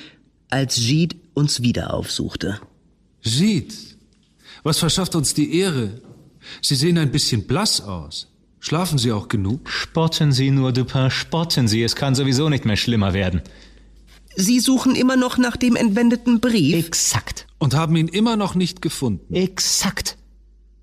[0.50, 2.60] als Gide uns wieder aufsuchte.
[3.22, 3.74] Gide,
[4.64, 6.02] was verschafft uns die Ehre?
[6.62, 8.28] Sie sehen ein bisschen blass aus.
[8.60, 9.70] Schlafen Sie auch genug?
[9.70, 11.84] Spotten Sie nur, Dupin, spotten Sie.
[11.84, 13.42] Es kann sowieso nicht mehr schlimmer werden.
[14.36, 16.76] Sie suchen immer noch nach dem entwendeten Brief?
[16.76, 17.48] Exakt.
[17.60, 19.34] Und haben ihn immer noch nicht gefunden?
[19.34, 20.18] Exakt.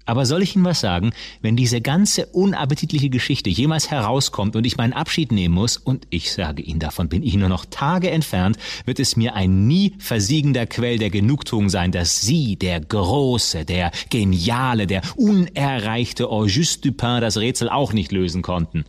[0.07, 1.12] Aber soll ich Ihnen was sagen?
[1.40, 6.32] Wenn diese ganze unappetitliche Geschichte jemals herauskommt und ich meinen Abschied nehmen muss, und ich
[6.32, 10.66] sage Ihnen, davon bin ich nur noch Tage entfernt, wird es mir ein nie versiegender
[10.66, 17.38] Quell der Genugtuung sein, dass Sie, der große, der geniale, der unerreichte Auguste Dupin, das
[17.38, 18.84] Rätsel auch nicht lösen konnten.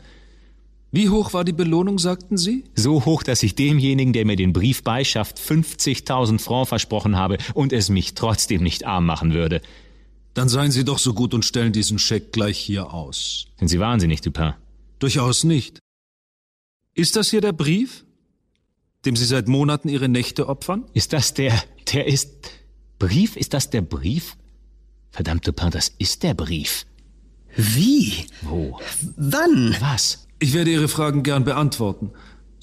[0.92, 2.64] Wie hoch war die Belohnung, sagten Sie?
[2.74, 7.74] So hoch, dass ich demjenigen, der mir den Brief beischafft, 50.000 Francs versprochen habe und
[7.74, 9.62] es mich trotzdem nicht arm machen würde.
[10.36, 13.48] Dann seien Sie doch so gut und stellen diesen Scheck gleich hier aus.
[13.58, 14.54] Sind Sie wahnsinnig, Dupin?
[15.00, 15.80] Durchaus nicht.
[16.94, 18.06] Ist das hier der Brief,
[19.06, 20.84] dem Sie seit Monaten Ihre Nächte opfern?
[20.94, 22.52] Ist das der, der ist...
[23.00, 23.36] Brief?
[23.38, 24.38] Ist das der Brief?
[25.10, 26.86] Verdammt, Dupin, das ist der Brief.
[27.56, 28.26] Wie?
[28.42, 28.80] Wo?
[29.16, 29.76] Wann?
[29.80, 30.28] Was?
[30.40, 32.12] Ich werde Ihre Fragen gern beantworten,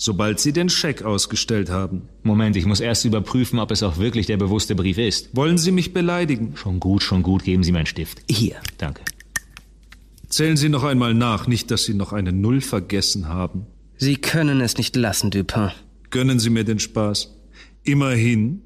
[0.02, 2.08] sobald Sie den Scheck ausgestellt haben.
[2.24, 5.36] Moment, ich muss erst überprüfen, ob es auch wirklich der bewusste Brief ist.
[5.36, 6.56] Wollen Sie mich beleidigen?
[6.56, 8.20] Schon gut, schon gut, geben Sie meinen Stift.
[8.28, 8.56] Hier.
[8.78, 9.02] Danke.
[10.28, 13.66] Zählen Sie noch einmal nach, nicht, dass Sie noch eine Null vergessen haben.
[13.96, 15.70] Sie können es nicht lassen, Dupin.
[16.10, 17.32] Gönnen Sie mir den Spaß.
[17.84, 18.60] Immerhin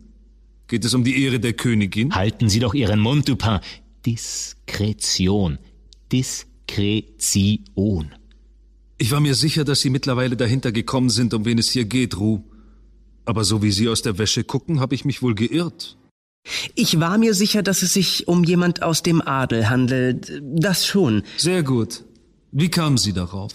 [0.68, 2.14] geht es um die Ehre der Königin.
[2.14, 3.58] Halten Sie doch Ihren Mund, Dupin.
[4.06, 5.58] Diskretion.
[6.10, 8.14] Diskretion.
[8.98, 12.16] Ich war mir sicher, dass Sie mittlerweile dahinter gekommen sind, um wen es hier geht,
[12.18, 12.42] Ruh.
[13.24, 15.96] Aber so wie Sie aus der Wäsche gucken, habe ich mich wohl geirrt.
[16.74, 20.40] Ich war mir sicher, dass es sich um jemand aus dem Adel handelt.
[20.42, 21.24] Das schon.
[21.36, 22.04] Sehr gut.
[22.52, 23.52] Wie kamen Sie darauf?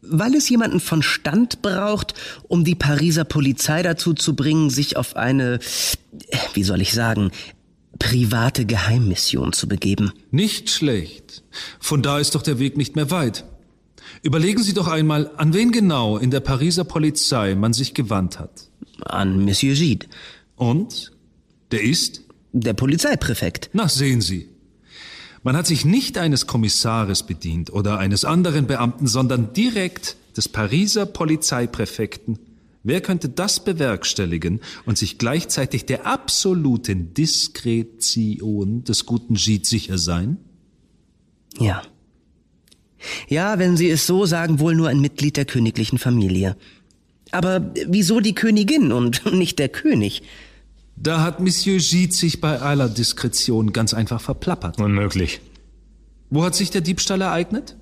[0.00, 2.14] Weil es jemanden von Stand braucht,
[2.46, 5.58] um die Pariser Polizei dazu zu bringen, sich auf eine,
[6.54, 7.32] wie soll ich sagen,
[7.98, 10.12] private Geheimmission zu begeben.
[10.30, 11.42] Nicht schlecht.
[11.80, 13.44] Von da ist doch der Weg nicht mehr weit.
[14.22, 18.68] Überlegen Sie doch einmal, an wen genau in der Pariser Polizei man sich gewandt hat.
[19.00, 20.06] An Monsieur Gide.
[20.56, 21.12] Und?
[21.70, 22.22] Der ist?
[22.52, 23.70] Der Polizeipräfekt.
[23.72, 24.48] Na, sehen Sie.
[25.42, 31.06] Man hat sich nicht eines Kommissares bedient oder eines anderen Beamten, sondern direkt des Pariser
[31.06, 32.38] Polizeipräfekten.
[32.82, 40.38] Wer könnte das bewerkstelligen und sich gleichzeitig der absoluten Diskretion des guten Gide sicher sein?
[41.58, 41.82] Ja.
[43.28, 46.56] Ja, wenn Sie es so sagen, wohl nur ein Mitglied der königlichen Familie.
[47.30, 50.22] Aber wieso die Königin und nicht der König?
[50.96, 54.80] Da hat Monsieur Gide sich bei aller Diskretion ganz einfach verplappert.
[54.80, 55.40] Unmöglich.
[56.30, 57.76] Wo hat sich der Diebstahl ereignet?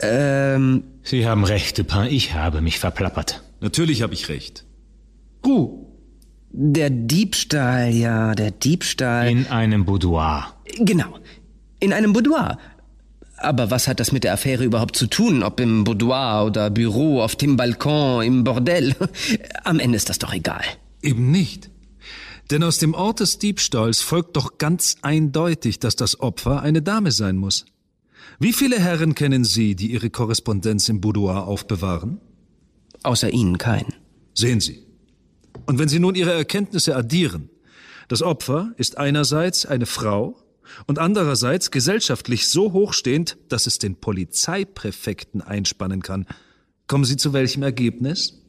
[0.00, 0.82] Ähm.
[1.02, 3.42] Sie haben recht, Dupin, ich habe mich verplappert.
[3.60, 4.64] Natürlich habe ich recht.
[5.44, 5.86] Ruh.
[6.50, 9.30] Der Diebstahl, ja, der Diebstahl.
[9.30, 10.54] In einem Boudoir.
[10.78, 11.18] Genau.
[11.80, 12.58] In einem Boudoir.
[13.36, 15.42] Aber was hat das mit der Affäre überhaupt zu tun?
[15.42, 18.94] Ob im Boudoir oder Büro, auf dem Balkon, im Bordell?
[19.64, 20.62] Am Ende ist das doch egal.
[21.02, 21.70] Eben nicht.
[22.50, 27.10] Denn aus dem Ort des Diebstahls folgt doch ganz eindeutig, dass das Opfer eine Dame
[27.10, 27.66] sein muss.
[28.38, 32.20] Wie viele Herren kennen Sie, die ihre Korrespondenz im Boudoir aufbewahren?
[33.02, 33.94] Außer Ihnen keinen.
[34.34, 34.86] Sehen Sie.
[35.66, 37.50] Und wenn Sie nun Ihre Erkenntnisse addieren,
[38.08, 40.36] das Opfer ist einerseits eine Frau
[40.86, 46.26] und andererseits gesellschaftlich so hochstehend, dass es den Polizeipräfekten einspannen kann,
[46.86, 48.42] kommen Sie zu welchem Ergebnis?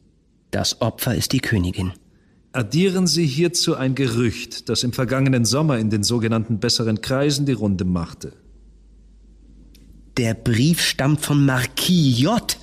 [0.50, 1.92] Das Opfer ist die Königin.
[2.52, 7.52] Addieren Sie hierzu ein Gerücht, das im vergangenen Sommer in den sogenannten besseren Kreisen die
[7.52, 8.32] Runde machte.
[10.16, 12.58] Der Brief stammt von Marquis J.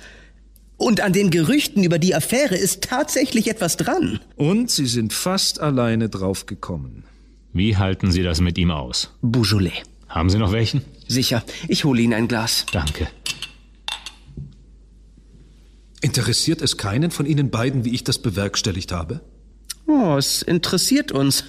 [0.76, 4.20] Und an den Gerüchten über die Affäre ist tatsächlich etwas dran.
[4.36, 7.04] Und Sie sind fast alleine draufgekommen.
[7.56, 9.16] Wie halten Sie das mit ihm aus?
[9.22, 9.82] Beaujolais.
[10.08, 10.82] Haben Sie noch welchen?
[11.08, 11.42] Sicher.
[11.68, 12.66] Ich hole Ihnen ein Glas.
[12.70, 13.08] Danke.
[16.02, 19.22] Interessiert es keinen von Ihnen beiden, wie ich das bewerkstelligt habe?
[19.86, 21.44] Oh, es interessiert uns.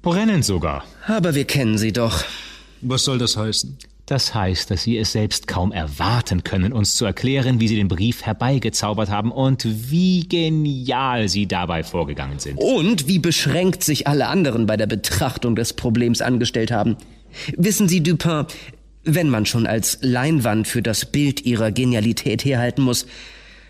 [0.00, 0.84] Brennend sogar.
[1.06, 2.24] Aber wir kennen Sie doch.
[2.80, 3.76] Was soll das heißen?
[4.08, 7.88] Das heißt, dass Sie es selbst kaum erwarten können, uns zu erklären, wie Sie den
[7.88, 12.56] Brief herbeigezaubert haben und wie genial Sie dabei vorgegangen sind.
[12.56, 16.96] Und wie beschränkt sich alle anderen bei der Betrachtung des Problems angestellt haben.
[17.58, 18.46] Wissen Sie, Dupin,
[19.04, 23.04] wenn man schon als Leinwand für das Bild Ihrer Genialität herhalten muss,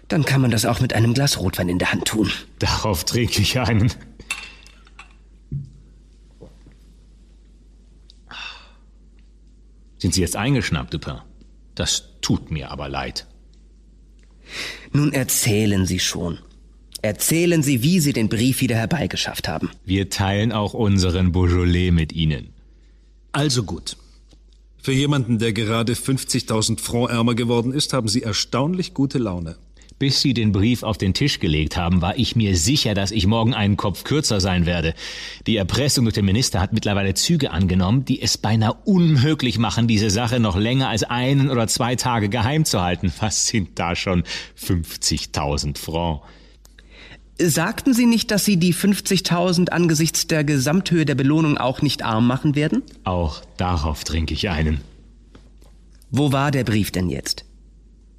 [0.07, 2.30] dann kann man das auch mit einem Glas Rotwein in der Hand tun.
[2.61, 3.93] Darauf trinke ich einen.
[9.99, 11.18] Sind Sie jetzt eingeschnappt, Dupin?
[11.74, 13.26] Das tut mir aber leid.
[14.92, 16.38] Nun erzählen Sie schon.
[17.03, 19.70] Erzählen Sie, wie Sie den Brief wieder herbeigeschafft haben.
[19.84, 22.49] Wir teilen auch unseren Beaujolais mit Ihnen.
[23.32, 23.96] Also gut.
[24.78, 29.57] Für jemanden, der gerade 50.000 Franc ärmer geworden ist, haben Sie erstaunlich gute Laune.
[29.99, 33.26] Bis Sie den Brief auf den Tisch gelegt haben, war ich mir sicher, dass ich
[33.26, 34.94] morgen einen Kopf kürzer sein werde.
[35.49, 40.11] Die Erpressung durch den Minister hat mittlerweile Züge angenommen, die es beinahe unmöglich machen, diese
[40.11, 43.12] Sache noch länger als einen oder zwei Tage geheim zu halten.
[43.20, 44.22] Was sind da schon
[44.57, 46.22] 50.000 Franc?
[47.40, 52.26] Sagten Sie nicht, dass Sie die 50.000 angesichts der Gesamthöhe der Belohnung auch nicht arm
[52.26, 52.82] machen werden?
[53.03, 54.80] Auch darauf trinke ich einen.
[56.11, 57.44] Wo war der Brief denn jetzt?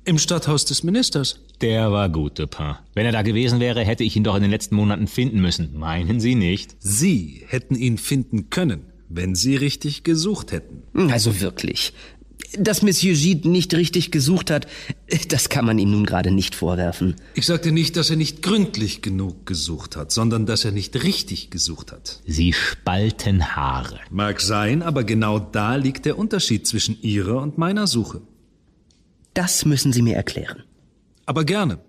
[0.05, 1.39] Im Stadthaus des Ministers.
[1.61, 2.75] Der war gut, Dupin.
[2.93, 5.77] Wenn er da gewesen wäre, hätte ich ihn doch in den letzten Monaten finden müssen.
[5.77, 6.75] Meinen Sie nicht?
[6.79, 10.83] Sie hätten ihn finden können, wenn Sie richtig gesucht hätten.
[11.11, 11.93] Also wirklich.
[12.57, 14.65] Dass Monsieur Gide nicht richtig gesucht hat,
[15.27, 17.15] das kann man ihm nun gerade nicht vorwerfen.
[17.35, 21.51] Ich sagte nicht, dass er nicht gründlich genug gesucht hat, sondern dass er nicht richtig
[21.51, 22.21] gesucht hat.
[22.25, 23.99] Sie spalten Haare.
[24.09, 28.21] Mag sein, aber genau da liegt der Unterschied zwischen Ihrer und meiner Suche.
[29.33, 30.63] Das müssen Sie mir erklären.
[31.29, 31.79] Aber gerne.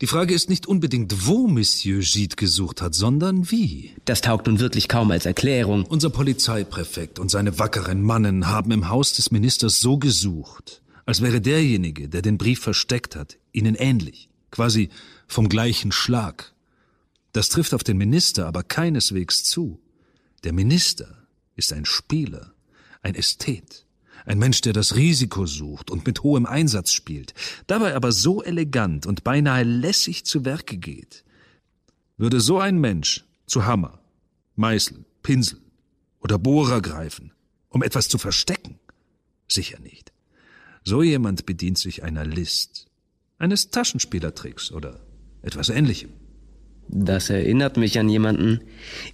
[0.00, 3.94] Die Frage ist nicht unbedingt, wo Monsieur Gide gesucht hat, sondern wie.
[4.06, 5.84] Das taugt nun wirklich kaum als Erklärung.
[5.84, 11.42] Unser Polizeipräfekt und seine wackeren Mannen haben im Haus des Ministers so gesucht, als wäre
[11.42, 14.88] derjenige, der den Brief versteckt hat, ihnen ähnlich, quasi
[15.28, 16.54] vom gleichen Schlag.
[17.32, 19.78] Das trifft auf den Minister aber keineswegs zu.
[20.42, 22.54] Der Minister ist ein Spieler,
[23.02, 23.83] ein Ästhet.
[24.24, 27.34] Ein Mensch, der das Risiko sucht und mit hohem Einsatz spielt,
[27.66, 31.24] dabei aber so elegant und beinahe lässig zu Werke geht.
[32.16, 34.00] Würde so ein Mensch zu Hammer,
[34.56, 35.60] Meißel, Pinsel
[36.20, 37.32] oder Bohrer greifen,
[37.68, 38.78] um etwas zu verstecken?
[39.46, 40.12] Sicher nicht.
[40.84, 42.86] So jemand bedient sich einer List,
[43.38, 45.00] eines Taschenspielertricks oder
[45.42, 46.10] etwas ähnlichem.
[46.88, 48.60] Das erinnert mich an jemanden.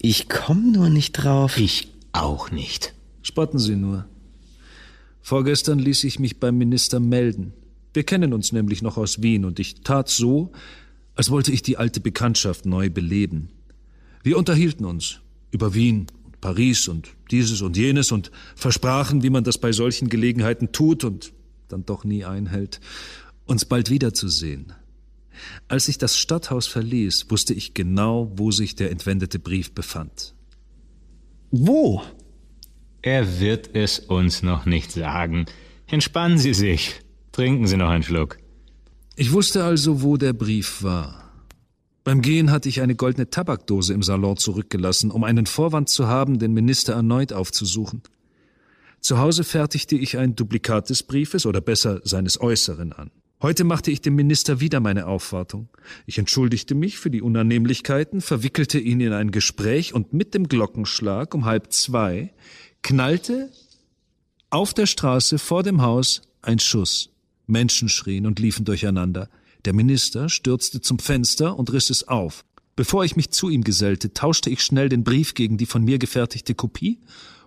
[0.01, 1.57] Ich komme nur nicht drauf.
[1.57, 2.95] Ich auch nicht.
[3.23, 4.10] Spotten Sie nur.
[5.23, 7.53] Vorgestern ließ ich mich beim Minister melden.
[7.93, 10.53] Wir kennen uns nämlich noch aus Wien und ich tat so,
[11.15, 13.51] als wollte ich die alte Bekanntschaft neu beleben.
[14.23, 19.45] Wir unterhielten uns über Wien und Paris und dieses und jenes und versprachen, wie man
[19.45, 21.33] das bei solchen Gelegenheiten tut und
[21.69, 22.81] dann doch nie einhält,
[23.47, 24.73] uns bald wiederzusehen.
[25.69, 30.35] Als ich das Stadthaus verließ, wusste ich genau, wo sich der entwendete Brief befand.
[31.51, 32.03] Wo?
[33.03, 35.47] Er wird es uns noch nicht sagen.
[35.87, 37.01] Entspannen Sie sich.
[37.33, 38.39] Trinken Sie noch einen Schluck.
[39.17, 41.33] Ich wusste also, wo der Brief war.
[42.05, 46.39] Beim Gehen hatte ich eine goldene Tabakdose im Salon zurückgelassen, um einen Vorwand zu haben,
[46.39, 48.03] den Minister erneut aufzusuchen.
[49.01, 53.11] Zu Hause fertigte ich ein Duplikat des Briefes oder besser seines Äußeren an.
[53.43, 55.71] Heute machte ich dem Minister wieder meine Aufwartung.
[56.05, 61.35] Ich entschuldigte mich für die Unannehmlichkeiten, verwickelte ihn in ein Gespräch und mit dem Glockenschlag
[61.35, 62.35] um halb zwei
[62.83, 63.51] knallte
[64.51, 67.11] auf der Straße vor dem Haus ein Schuss.
[67.47, 69.29] Menschen schrien und liefen durcheinander.
[69.65, 72.45] Der Minister stürzte zum Fenster und riss es auf.
[72.77, 75.99] Bevor ich mich zu ihm gesellte, tauschte ich schnell den Brief gegen die von mir
[75.99, 76.99] gefertigte Kopie,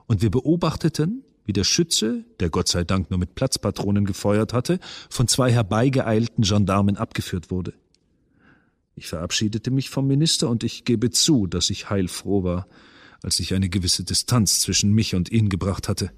[0.05, 4.79] und wir beobachteten, wie der Schütze, der Gott sei Dank nur mit Platzpatronen gefeuert hatte,
[5.09, 7.73] von zwei herbeigeeilten Gendarmen abgeführt wurde.
[8.95, 12.67] Ich verabschiedete mich vom Minister und ich gebe zu, dass ich heilfroh war,
[13.23, 16.11] als ich eine gewisse Distanz zwischen mich und ihn gebracht hatte.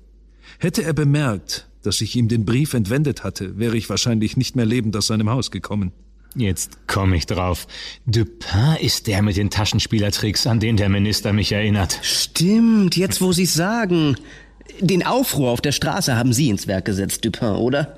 [0.60, 4.66] Hätte er bemerkt, dass ich ihm den Brief entwendet hatte, wäre ich wahrscheinlich nicht mehr
[4.66, 5.92] lebend aus seinem Haus gekommen.
[6.36, 7.66] Jetzt komme ich drauf.
[8.06, 12.00] Dupin ist der mit den Taschenspielertricks, an den der Minister mich erinnert.
[12.02, 14.18] Stimmt, jetzt wo Sie's sagen.
[14.82, 17.98] Den Aufruhr auf der Straße haben Sie ins Werk gesetzt, Dupin, oder?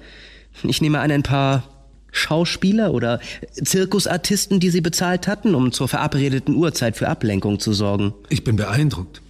[0.63, 1.76] Ich nehme an, ein paar
[2.11, 3.19] Schauspieler oder
[3.53, 8.13] Zirkusartisten, die Sie bezahlt hatten, um zur verabredeten Uhrzeit für Ablenkung zu sorgen.
[8.29, 9.21] Ich bin beeindruckt.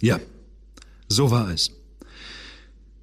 [0.00, 0.20] Ja,
[1.08, 1.72] so war es.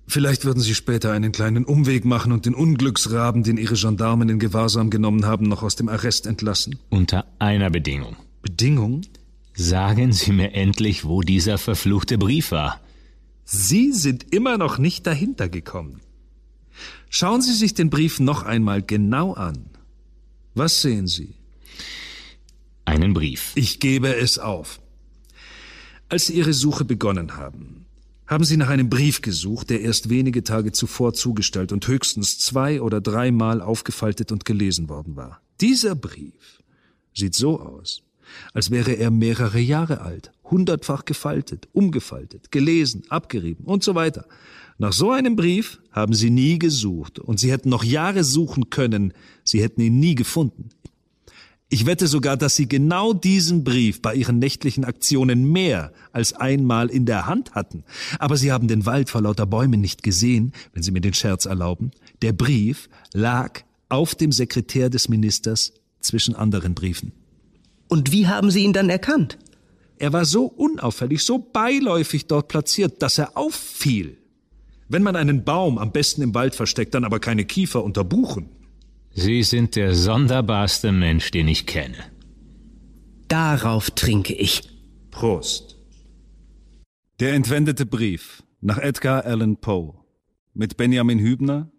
[0.07, 4.39] Vielleicht würden Sie später einen kleinen Umweg machen und den Unglücksraben, den Ihre Gendarmen in
[4.39, 6.77] Gewahrsam genommen haben, noch aus dem Arrest entlassen.
[6.89, 8.15] Unter einer Bedingung.
[8.43, 9.01] Bedingung?
[9.55, 12.81] Sagen Sie mir endlich, wo dieser verfluchte Brief war.
[13.45, 16.01] Sie sind immer noch nicht dahinter gekommen.
[17.09, 19.69] Schauen Sie sich den Brief noch einmal genau an.
[20.53, 21.35] Was sehen Sie?
[22.85, 23.51] Einen Brief.
[23.55, 24.79] Ich gebe es auf.
[26.07, 27.85] Als Sie Ihre Suche begonnen haben,
[28.27, 32.81] haben Sie nach einem Brief gesucht, der erst wenige Tage zuvor zugestellt und höchstens zwei
[32.81, 35.41] oder dreimal aufgefaltet und gelesen worden war.
[35.61, 36.61] Dieser Brief
[37.13, 38.03] sieht so aus,
[38.53, 44.25] als wäre er mehrere Jahre alt, hundertfach gefaltet, umgefaltet, gelesen, abgerieben und so weiter.
[44.77, 49.13] Nach so einem Brief haben Sie nie gesucht und Sie hätten noch Jahre suchen können,
[49.43, 50.69] Sie hätten ihn nie gefunden.
[51.69, 56.89] Ich wette sogar, dass Sie genau diesen Brief bei Ihren nächtlichen Aktionen mehr als einmal
[56.89, 57.83] in der Hand hatten.
[58.19, 61.45] Aber Sie haben den Wald vor lauter Bäumen nicht gesehen, wenn Sie mir den Scherz
[61.45, 61.91] erlauben.
[62.21, 67.13] Der Brief lag auf dem Sekretär des Ministers zwischen anderen Briefen.
[67.87, 69.37] Und wie haben Sie ihn dann erkannt?
[69.97, 74.17] Er war so unauffällig, so beiläufig dort platziert, dass er auffiel.
[74.87, 78.49] Wenn man einen Baum am besten im Wald versteckt, dann aber keine Kiefer unter Buchen.
[79.11, 81.97] Sie sind der sonderbarste Mensch, den ich kenne.
[83.27, 84.61] Darauf trinke ich.
[85.09, 85.77] Prost.
[87.19, 89.93] Der entwendete Brief nach Edgar Allan Poe
[90.53, 91.71] mit Benjamin Hübner,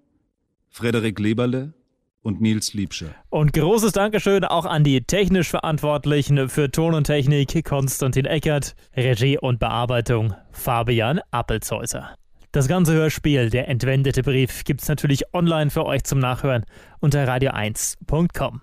[0.70, 1.74] Frederik Leberle
[2.22, 3.14] und Nils Liebscher.
[3.28, 9.38] Und großes Dankeschön auch an die technisch Verantwortlichen für Ton und Technik, Konstantin Eckert, Regie
[9.38, 12.16] und Bearbeitung, Fabian Appelzäuser.
[12.56, 16.64] Das ganze Hörspiel, der entwendete Brief, gibt's natürlich online für euch zum Nachhören
[17.00, 18.62] unter radio1.com.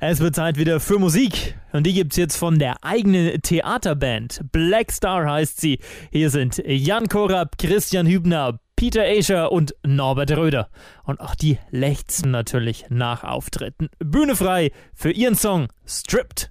[0.00, 4.40] Es wird Zeit wieder für Musik und die gibt's jetzt von der eigenen Theaterband.
[4.50, 5.78] Black Star heißt sie.
[6.10, 10.68] Hier sind Jan Korab, Christian Hübner, Peter Ascher und Norbert Röder.
[11.04, 13.88] Und auch die lechzen natürlich nach Auftritten.
[14.00, 16.50] Bühne frei für ihren Song Stripped.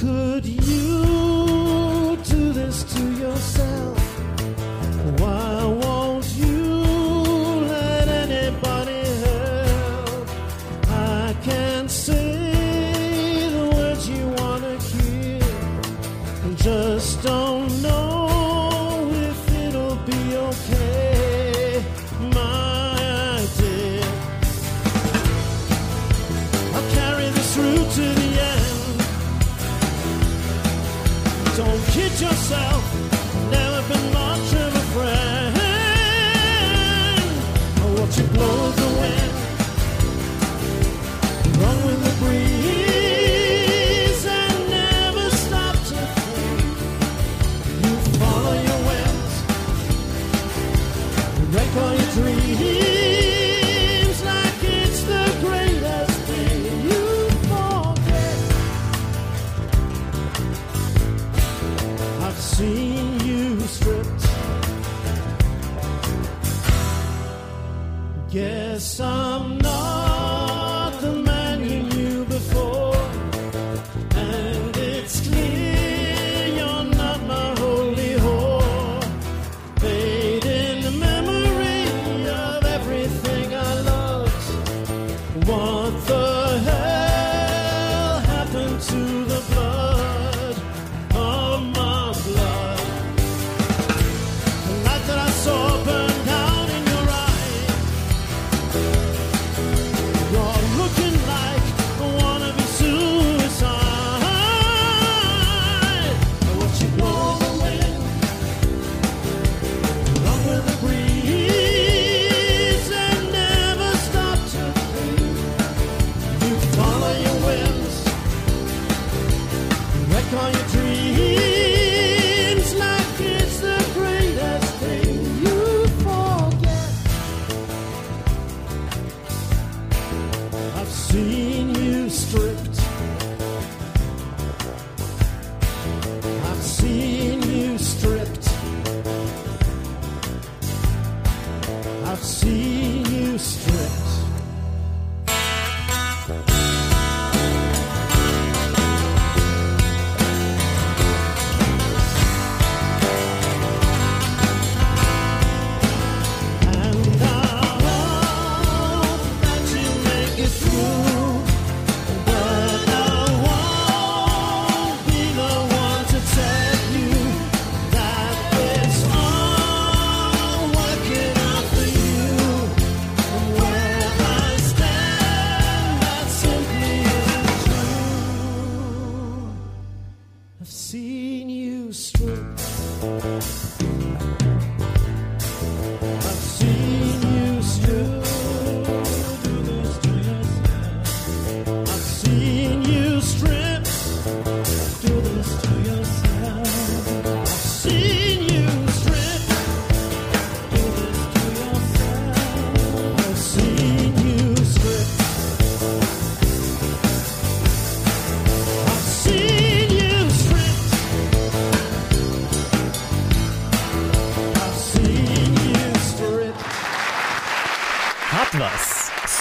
[0.00, 3.99] Could you do this to yourself?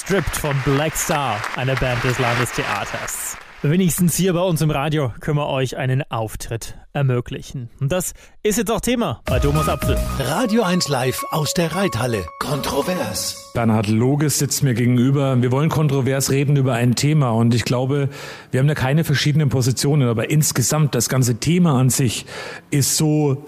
[0.10, 3.38] Stripped von Black Star, einer Band des Landestheaters.
[3.62, 7.70] Wenigstens hier bei uns im Radio können wir euch einen Auftritt ermöglichen.
[7.80, 10.00] Und das ist jetzt auch Thema bei Thomas Apfel.
[10.18, 12.26] Radio 1 Live aus der Reithalle.
[12.40, 13.52] Kontrovers.
[13.54, 15.40] Bernhard Loges sitzt mir gegenüber.
[15.44, 18.10] Wir wollen kontrovers reden über ein Thema und ich glaube,
[18.50, 22.26] wir haben da keine verschiedenen Positionen, aber insgesamt das ganze Thema an sich
[22.72, 23.46] ist so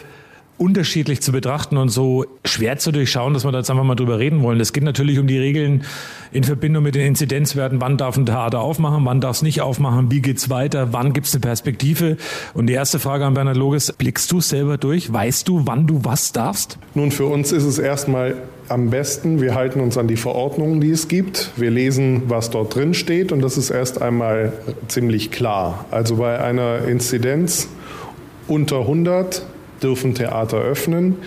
[0.62, 4.20] unterschiedlich zu betrachten und so schwer zu durchschauen, dass wir da jetzt einfach mal drüber
[4.20, 4.60] reden wollen.
[4.60, 5.84] Es geht natürlich um die Regeln
[6.32, 7.82] in Verbindung mit den Inzidenzwerten.
[7.82, 9.04] Wann darf ein Theater aufmachen?
[9.04, 10.12] Wann darf es nicht aufmachen?
[10.12, 10.94] Wie geht's weiter?
[10.94, 12.18] Wann gibt es eine Perspektive?
[12.54, 13.92] Und die erste Frage an Bernhard Loges.
[13.92, 15.12] Blickst du selber durch?
[15.12, 16.78] Weißt du, wann du was darfst?
[16.94, 18.36] Nun, für uns ist es erstmal
[18.70, 21.50] am besten, wir halten uns an die Verordnungen, die es gibt.
[21.56, 24.54] Wir lesen, was dort drin steht und das ist erst einmal
[24.88, 25.86] ziemlich klar.
[25.90, 27.68] Also bei einer Inzidenz
[28.48, 29.44] unter 100
[29.82, 31.18] dürfen Theater öffnen,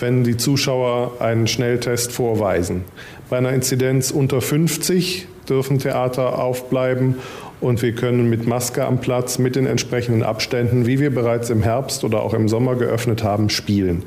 [0.00, 2.84] wenn die Zuschauer einen Schnelltest vorweisen.
[3.30, 7.16] Bei einer Inzidenz unter 50 dürfen Theater aufbleiben
[7.60, 11.62] und wir können mit Maske am Platz, mit den entsprechenden Abständen, wie wir bereits im
[11.62, 14.02] Herbst oder auch im Sommer geöffnet haben, spielen.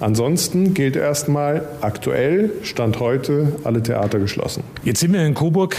[0.00, 4.62] Ansonsten gilt erstmal aktuell, Stand heute, alle Theater geschlossen.
[4.84, 5.76] Jetzt sind wir in Coburg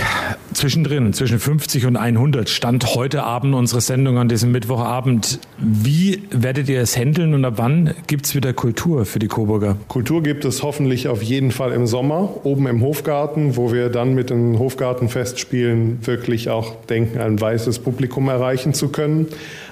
[0.54, 2.50] zwischendrin, zwischen 50 und 100.
[2.50, 5.40] Stand heute Abend unsere Sendung an diesem Mittwochabend.
[5.58, 9.78] Wie werdet ihr es handeln und ab wann gibt es wieder Kultur für die Coburger?
[9.88, 14.16] Kultur gibt es hoffentlich auf jeden Fall im Sommer, oben im Hofgarten, wo wir dann
[14.16, 19.28] mit den Hofgartenfestspielen wirklich auch denken, ein weißes Publikum erreichen zu können.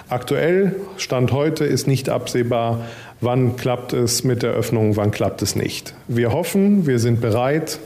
[0.10, 2.86] Aktuell, Stand heute, ist nicht absehbar,
[3.22, 5.94] wann klappt es mit der Öffnung, wann klappt es nicht.
[6.08, 7.80] Wir hoffen, wir sind bereit,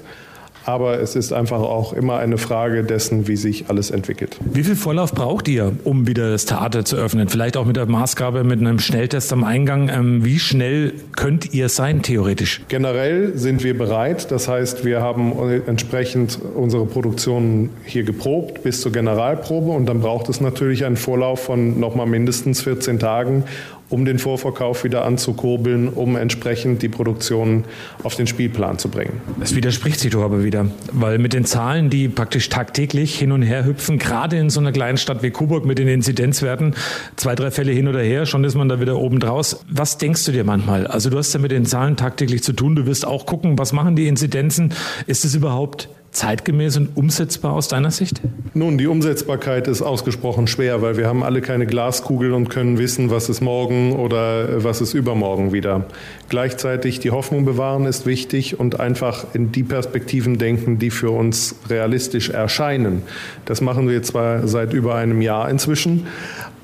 [0.65, 4.37] aber es ist einfach auch immer eine Frage dessen, wie sich alles entwickelt.
[4.53, 7.29] Wie viel Vorlauf braucht ihr, um wieder das Theater zu öffnen?
[7.29, 9.89] Vielleicht auch mit der Maßgabe, mit einem Schnelltest am Eingang.
[9.89, 12.61] Ähm, wie schnell könnt ihr sein, theoretisch?
[12.67, 14.31] Generell sind wir bereit.
[14.31, 15.33] Das heißt, wir haben
[15.65, 19.71] entsprechend unsere Produktion hier geprobt bis zur Generalprobe.
[19.71, 23.45] Und dann braucht es natürlich einen Vorlauf von nochmal mindestens 14 Tagen,
[23.91, 27.65] um den Vorverkauf wieder anzukurbeln, um entsprechend die Produktion
[28.03, 29.21] auf den Spielplan zu bringen.
[29.39, 33.41] Das widerspricht sich doch aber wieder, weil mit den Zahlen, die praktisch tagtäglich hin und
[33.41, 36.75] her hüpfen, gerade in so einer kleinen Stadt wie Coburg mit den Inzidenzwerten,
[37.15, 39.63] zwei, drei Fälle hin oder her, schon ist man da wieder oben draus.
[39.69, 40.87] Was denkst du dir manchmal?
[40.87, 43.73] Also du hast ja mit den Zahlen tagtäglich zu tun, du wirst auch gucken, was
[43.73, 44.73] machen die Inzidenzen?
[45.05, 48.21] Ist es überhaupt zeitgemäß und umsetzbar aus deiner Sicht?
[48.53, 53.09] Nun, die Umsetzbarkeit ist ausgesprochen schwer, weil wir haben alle keine Glaskugel und können wissen,
[53.09, 55.85] was ist morgen oder was ist übermorgen wieder.
[56.27, 61.55] Gleichzeitig die Hoffnung bewahren ist wichtig und einfach in die Perspektiven denken, die für uns
[61.69, 63.03] realistisch erscheinen.
[63.45, 66.07] Das machen wir zwar seit über einem Jahr inzwischen,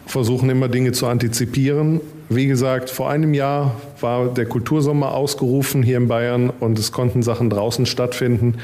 [0.06, 2.02] versuchen immer Dinge zu antizipieren.
[2.30, 7.24] Wie gesagt, vor einem Jahr war der Kultursommer ausgerufen hier in Bayern und es konnten
[7.24, 8.56] Sachen draußen stattfinden.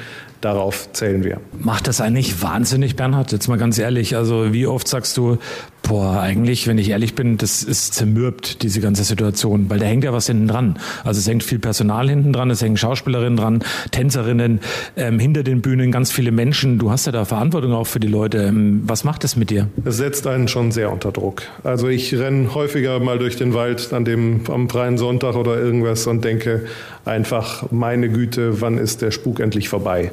[0.41, 1.39] Darauf zählen wir.
[1.57, 3.31] Macht das eigentlich wahnsinnig, Bernhard?
[3.31, 4.17] Jetzt mal ganz ehrlich.
[4.17, 5.37] Also wie oft sagst du,
[5.83, 10.03] boah, eigentlich, wenn ich ehrlich bin, das ist zermürbt, diese ganze Situation, weil da hängt
[10.03, 10.79] ja was hinten dran.
[11.03, 14.61] Also es hängt viel Personal hinten dran, es hängen Schauspielerinnen dran, Tänzerinnen,
[14.95, 16.79] ähm, hinter den Bühnen ganz viele Menschen.
[16.79, 18.39] Du hast ja da Verantwortung auch für die Leute.
[18.39, 19.67] Ähm, was macht das mit dir?
[19.85, 21.43] Es setzt einen schon sehr unter Druck.
[21.63, 26.07] Also ich renne häufiger mal durch den Wald an dem, am freien Sonntag oder irgendwas
[26.07, 26.65] und denke
[27.05, 30.11] einfach, meine Güte, wann ist der Spuk endlich vorbei?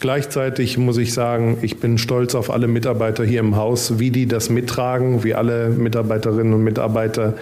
[0.00, 4.26] Gleichzeitig muss ich sagen, ich bin stolz auf alle Mitarbeiter hier im Haus, wie die
[4.26, 7.34] das mittragen, wie alle Mitarbeiterinnen und Mitarbeiter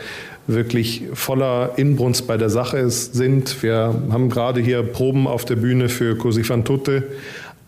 [0.48, 3.62] wirklich voller Inbrunst bei der Sache sind.
[3.62, 7.04] Wir haben gerade hier Proben auf der Bühne für Così fan tutte.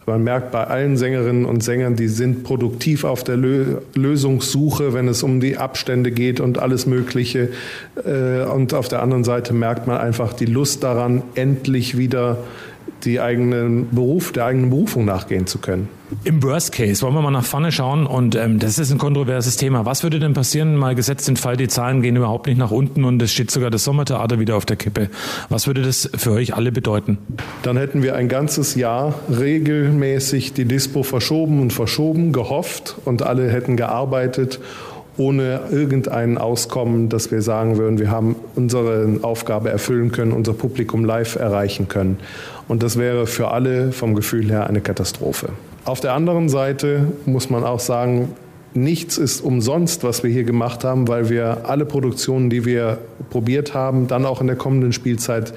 [0.07, 5.07] Man merkt bei allen Sängerinnen und Sängern, die sind produktiv auf der Lö Lösungssuche, wenn
[5.07, 7.51] es um die Abstände geht und alles Mögliche.
[8.05, 12.39] Äh, und auf der anderen Seite merkt man einfach die Lust daran, endlich wieder
[13.05, 15.89] die eigenen Beruf, der eigenen Berufung nachgehen zu können.
[16.25, 19.57] Im Worst Case wollen wir mal nach vorne schauen und ähm, das ist ein kontroverses
[19.57, 19.87] Thema.
[19.87, 23.05] Was würde denn passieren, mal gesetzt den Fall, die Zahlen gehen überhaupt nicht nach unten
[23.05, 25.09] und es steht sogar das Sommertheater wieder auf der Kippe.
[25.49, 27.19] Was würde das für euch alle bedeuten?
[27.63, 33.49] Dann hätten wir ein ganzes Jahr regelmäßig die Dispo verschoben und verschoben, gehofft und alle
[33.49, 34.59] hätten gearbeitet
[35.21, 41.05] ohne irgendein Auskommen, dass wir sagen würden, wir haben unsere Aufgabe erfüllen können, unser Publikum
[41.05, 42.19] live erreichen können.
[42.71, 45.49] Und das wäre für alle vom Gefühl her eine Katastrophe.
[45.85, 48.37] Auf der anderen Seite muss man auch sagen,
[48.75, 52.99] nichts ist umsonst, was wir hier gemacht haben, weil wir alle Produktionen, die wir
[53.29, 55.53] probiert haben, dann auch in der kommenden Spielzeit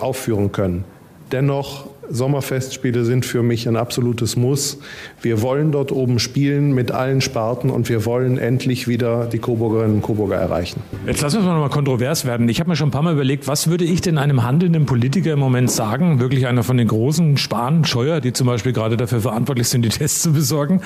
[0.00, 0.82] aufführen können.
[1.30, 4.78] Dennoch Sommerfestspiele sind für mich ein absolutes Muss.
[5.22, 9.96] Wir wollen dort oben spielen mit allen Sparten und wir wollen endlich wieder die Coburgerinnen
[9.96, 10.80] und Coburger erreichen.
[11.06, 12.48] Jetzt lassen wir uns mal kontrovers werden.
[12.48, 15.32] Ich habe mir schon ein paar Mal überlegt, was würde ich denn einem handelnden Politiker
[15.32, 16.20] im Moment sagen?
[16.20, 19.88] Wirklich einer von den großen Spahn, Scheuer, die zum Beispiel gerade dafür verantwortlich sind, die
[19.88, 20.80] Tests zu besorgen.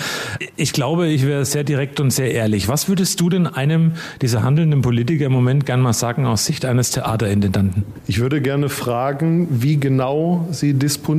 [0.56, 2.68] Ich glaube, ich wäre sehr direkt und sehr ehrlich.
[2.68, 6.64] Was würdest du denn einem dieser handelnden Politiker im Moment gern mal sagen aus Sicht
[6.66, 7.84] eines Theaterintendanten?
[8.06, 11.13] Ich würde gerne fragen, wie genau sie disponieren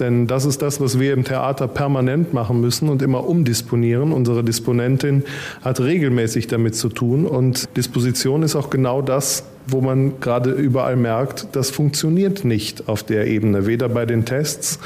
[0.00, 4.12] Denn das ist das, was wir im Theater permanent machen müssen und immer umdisponieren.
[4.12, 5.22] Unsere Disponentin
[5.62, 7.26] hat regelmäßig damit zu tun.
[7.26, 13.02] Und Disposition ist auch genau das, wo man gerade überall merkt, das funktioniert nicht auf
[13.02, 14.78] der Ebene, weder bei den Tests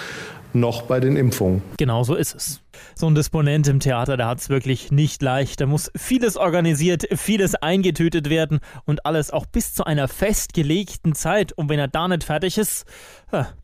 [0.52, 1.62] noch bei den Impfungen.
[1.76, 2.60] Genau so ist es.
[2.94, 5.60] So ein Disponent im Theater, der hat es wirklich nicht leicht.
[5.60, 11.52] Da muss vieles organisiert, vieles eingetütet werden und alles auch bis zu einer festgelegten Zeit.
[11.52, 12.84] Und wenn er da nicht fertig ist,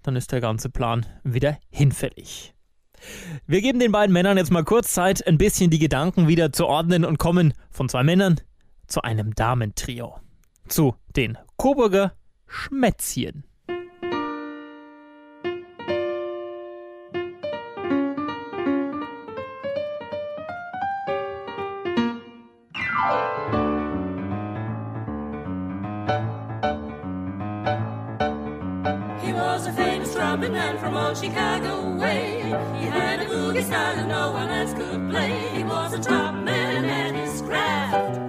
[0.03, 2.55] dann ist der ganze Plan wieder hinfällig.
[3.47, 6.67] Wir geben den beiden Männern jetzt mal kurz Zeit, ein bisschen die Gedanken wieder zu
[6.67, 8.41] ordnen und kommen von zwei Männern
[8.87, 10.17] zu einem Damentrio.
[10.69, 12.13] Zu den Coburger
[12.47, 13.45] Schmätzchen.
[30.85, 32.43] From old Chicago way.
[32.79, 35.33] He had a boogie style that no one else could play.
[35.57, 38.21] He was a top man at his craft.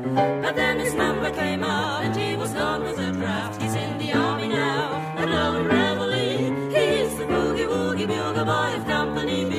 [0.43, 3.61] But then his number came out and he was gone with the draft.
[3.61, 6.71] He's in the army now, at Lone Reveille.
[6.75, 9.55] He's the boogie woogie bugle boy of Company B.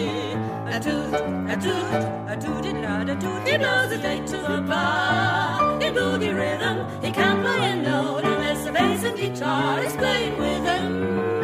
[0.74, 1.12] A toot,
[1.52, 1.92] a toot,
[2.32, 3.46] a tooty lad, a toot.
[3.46, 5.82] He blows a date to the bar.
[5.82, 10.38] In boogie rhythm, he can't play a note unless the bass and guitar is playing
[10.38, 11.35] with him.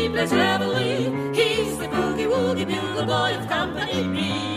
[0.00, 1.12] He plays heavily.
[1.34, 4.49] He's the boogie woogie bugle boy of Company B.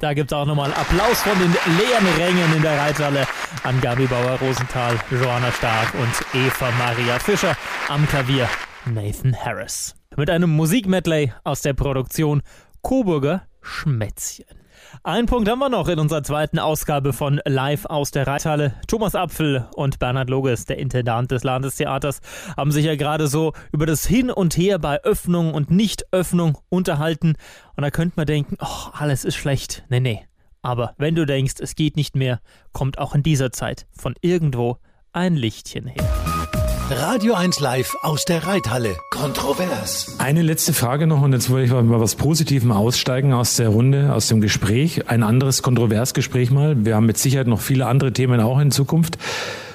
[0.00, 3.26] Da gibt's auch nochmal Applaus von den leeren Rängen in der Reithalle
[3.64, 7.54] an Gabi Bauer-Rosenthal, Johanna Stark und Eva Maria Fischer.
[7.88, 8.48] Am Klavier
[8.86, 9.94] Nathan Harris.
[10.16, 12.40] Mit einem Musikmedley aus der Produktion
[12.80, 14.59] Coburger Schmätzchen.
[15.02, 18.74] Ein Punkt haben wir noch in unserer zweiten Ausgabe von Live aus der Reithalle.
[18.86, 22.20] Thomas Apfel und Bernhard Loges, der Intendant des Landestheaters,
[22.56, 27.34] haben sich ja gerade so über das Hin und Her bei Öffnung und Nichtöffnung unterhalten.
[27.76, 29.84] Und da könnte man denken, oh, alles ist schlecht.
[29.88, 30.22] Nee, nee.
[30.62, 32.40] Aber wenn du denkst, es geht nicht mehr,
[32.72, 34.76] kommt auch in dieser Zeit von irgendwo
[35.12, 36.04] ein Lichtchen her.
[36.92, 38.96] Radio 1 Live aus der Reithalle.
[39.10, 40.16] Kontrovers.
[40.18, 44.12] Eine letzte Frage noch und jetzt wollte ich mal was Positivem aussteigen aus der Runde,
[44.12, 45.08] aus dem Gespräch.
[45.08, 46.84] Ein anderes Kontroversgespräch mal.
[46.84, 49.18] Wir haben mit Sicherheit noch viele andere Themen auch in Zukunft.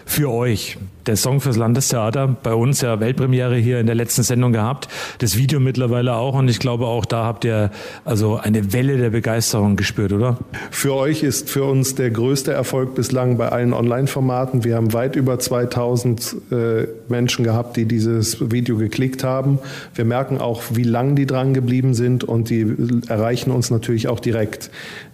[0.05, 0.77] Für euch,
[1.07, 4.87] der Song fürs Landestheater, bei uns ja Weltpremiere hier in der letzten Sendung gehabt,
[5.19, 7.71] das Video mittlerweile auch und ich glaube auch da habt ihr
[8.03, 10.37] also eine Welle der Begeisterung gespürt, oder?
[10.71, 14.63] Für euch ist für uns der größte Erfolg bislang bei allen Online-Formaten.
[14.63, 19.59] Wir haben weit über 2000 äh, Menschen gehabt, die dieses Video geklickt haben.
[19.93, 22.65] Wir merken auch, wie lang die dran geblieben sind und die
[23.07, 24.69] erreichen uns natürlich auch direkt.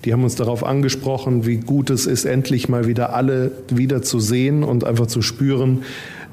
[0.06, 4.20] Die haben uns darauf angesprochen, wie gut es ist, endlich mal wieder alle wieder zu
[4.20, 5.84] sehen und einfach zu spüren,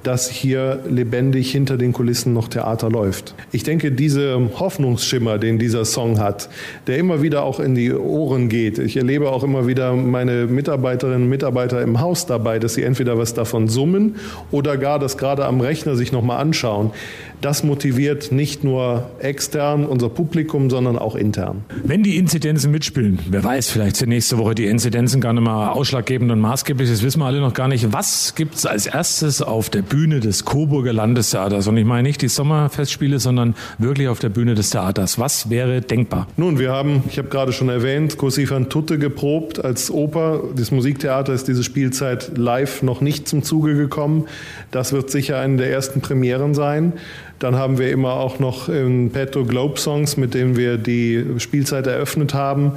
[0.03, 3.35] dass hier lebendig hinter den Kulissen noch Theater läuft.
[3.53, 6.49] Ich denke, dieser Hoffnungsschimmer, den dieser Song hat,
[6.87, 8.79] der immer wieder auch in die Ohren geht.
[8.79, 13.19] Ich erlebe auch immer wieder meine Mitarbeiterinnen und Mitarbeiter im Haus dabei, dass sie entweder
[13.19, 14.17] was davon summen
[14.51, 16.93] oder gar das gerade am Rechner sich nochmal anschauen.
[17.41, 21.65] Das motiviert nicht nur extern unser Publikum, sondern auch intern.
[21.85, 25.69] Wenn die Inzidenzen mitspielen, wer weiß, vielleicht sind nächste Woche die Inzidenzen gar nicht mal
[25.69, 27.93] ausschlaggebend und maßgeblich, das wissen wir alle noch gar nicht.
[27.93, 31.69] Was gibt's als erstes auf der Bühne des Coburger Landestheaters?
[31.69, 35.19] Und ich meine nicht die Sommerfestspiele, sondern wirklich auf der Bühne des Theaters.
[35.19, 36.27] Was wäre denkbar?
[36.37, 40.43] Nun, wir haben, ich habe gerade schon erwähnt, Così fan tutte geprobt als Oper.
[40.57, 44.27] Das Musiktheater ist diese Spielzeit live noch nicht zum Zuge gekommen.
[44.71, 46.95] Das wird sicher eine der ersten Premieren sein.
[47.39, 51.87] Dann haben wir immer auch noch in petto Globe Songs, mit denen wir die Spielzeit
[51.87, 52.73] eröffnet haben.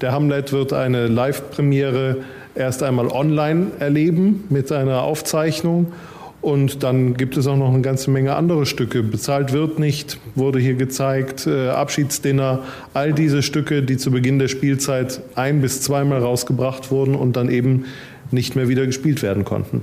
[0.00, 2.18] Der Hamlet wird eine Live-Premiere
[2.54, 5.92] erst einmal online erleben mit einer Aufzeichnung.
[6.40, 9.02] Und dann gibt es auch noch eine ganze Menge andere Stücke.
[9.02, 12.60] Bezahlt wird nicht, wurde hier gezeigt, äh, Abschiedsdinner,
[12.94, 17.50] all diese Stücke, die zu Beginn der Spielzeit ein- bis zweimal rausgebracht wurden und dann
[17.50, 17.86] eben
[18.30, 19.82] nicht mehr wieder gespielt werden konnten.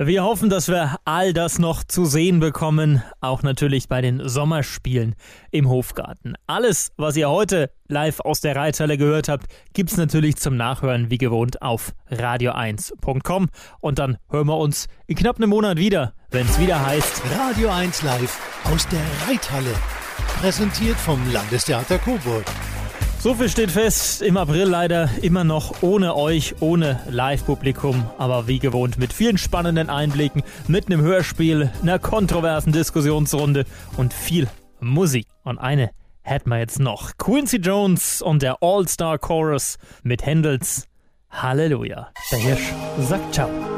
[0.00, 5.16] Wir hoffen, dass wir all das noch zu sehen bekommen, auch natürlich bei den Sommerspielen
[5.50, 6.34] im Hofgarten.
[6.46, 11.18] Alles, was ihr heute live aus der Reithalle gehört habt, gibt's natürlich zum Nachhören wie
[11.18, 13.48] gewohnt auf radio1.com
[13.80, 18.02] und dann hören wir uns in knapp einem Monat wieder, wenn's wieder heißt Radio 1
[18.02, 18.38] Live
[18.72, 19.74] aus der Reithalle.
[20.40, 22.44] Präsentiert vom Landestheater Coburg.
[23.20, 28.60] So viel steht fest, im April leider immer noch ohne euch, ohne Live-Publikum, aber wie
[28.60, 33.64] gewohnt mit vielen spannenden Einblicken, mit einem Hörspiel, einer kontroversen Diskussionsrunde
[33.96, 34.46] und viel
[34.78, 35.26] Musik.
[35.42, 35.90] Und eine
[36.22, 37.16] hätten wir jetzt noch.
[37.18, 40.86] Quincy Jones und der All-Star Chorus mit Händels
[41.28, 42.10] Halleluja.
[42.30, 43.77] Der Hirsch sagt Ciao.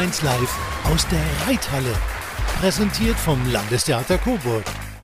[0.00, 0.58] Radio 1 Live
[0.90, 1.94] aus der Reithalle.
[2.58, 4.64] Präsentiert vom Landestheater Coburg.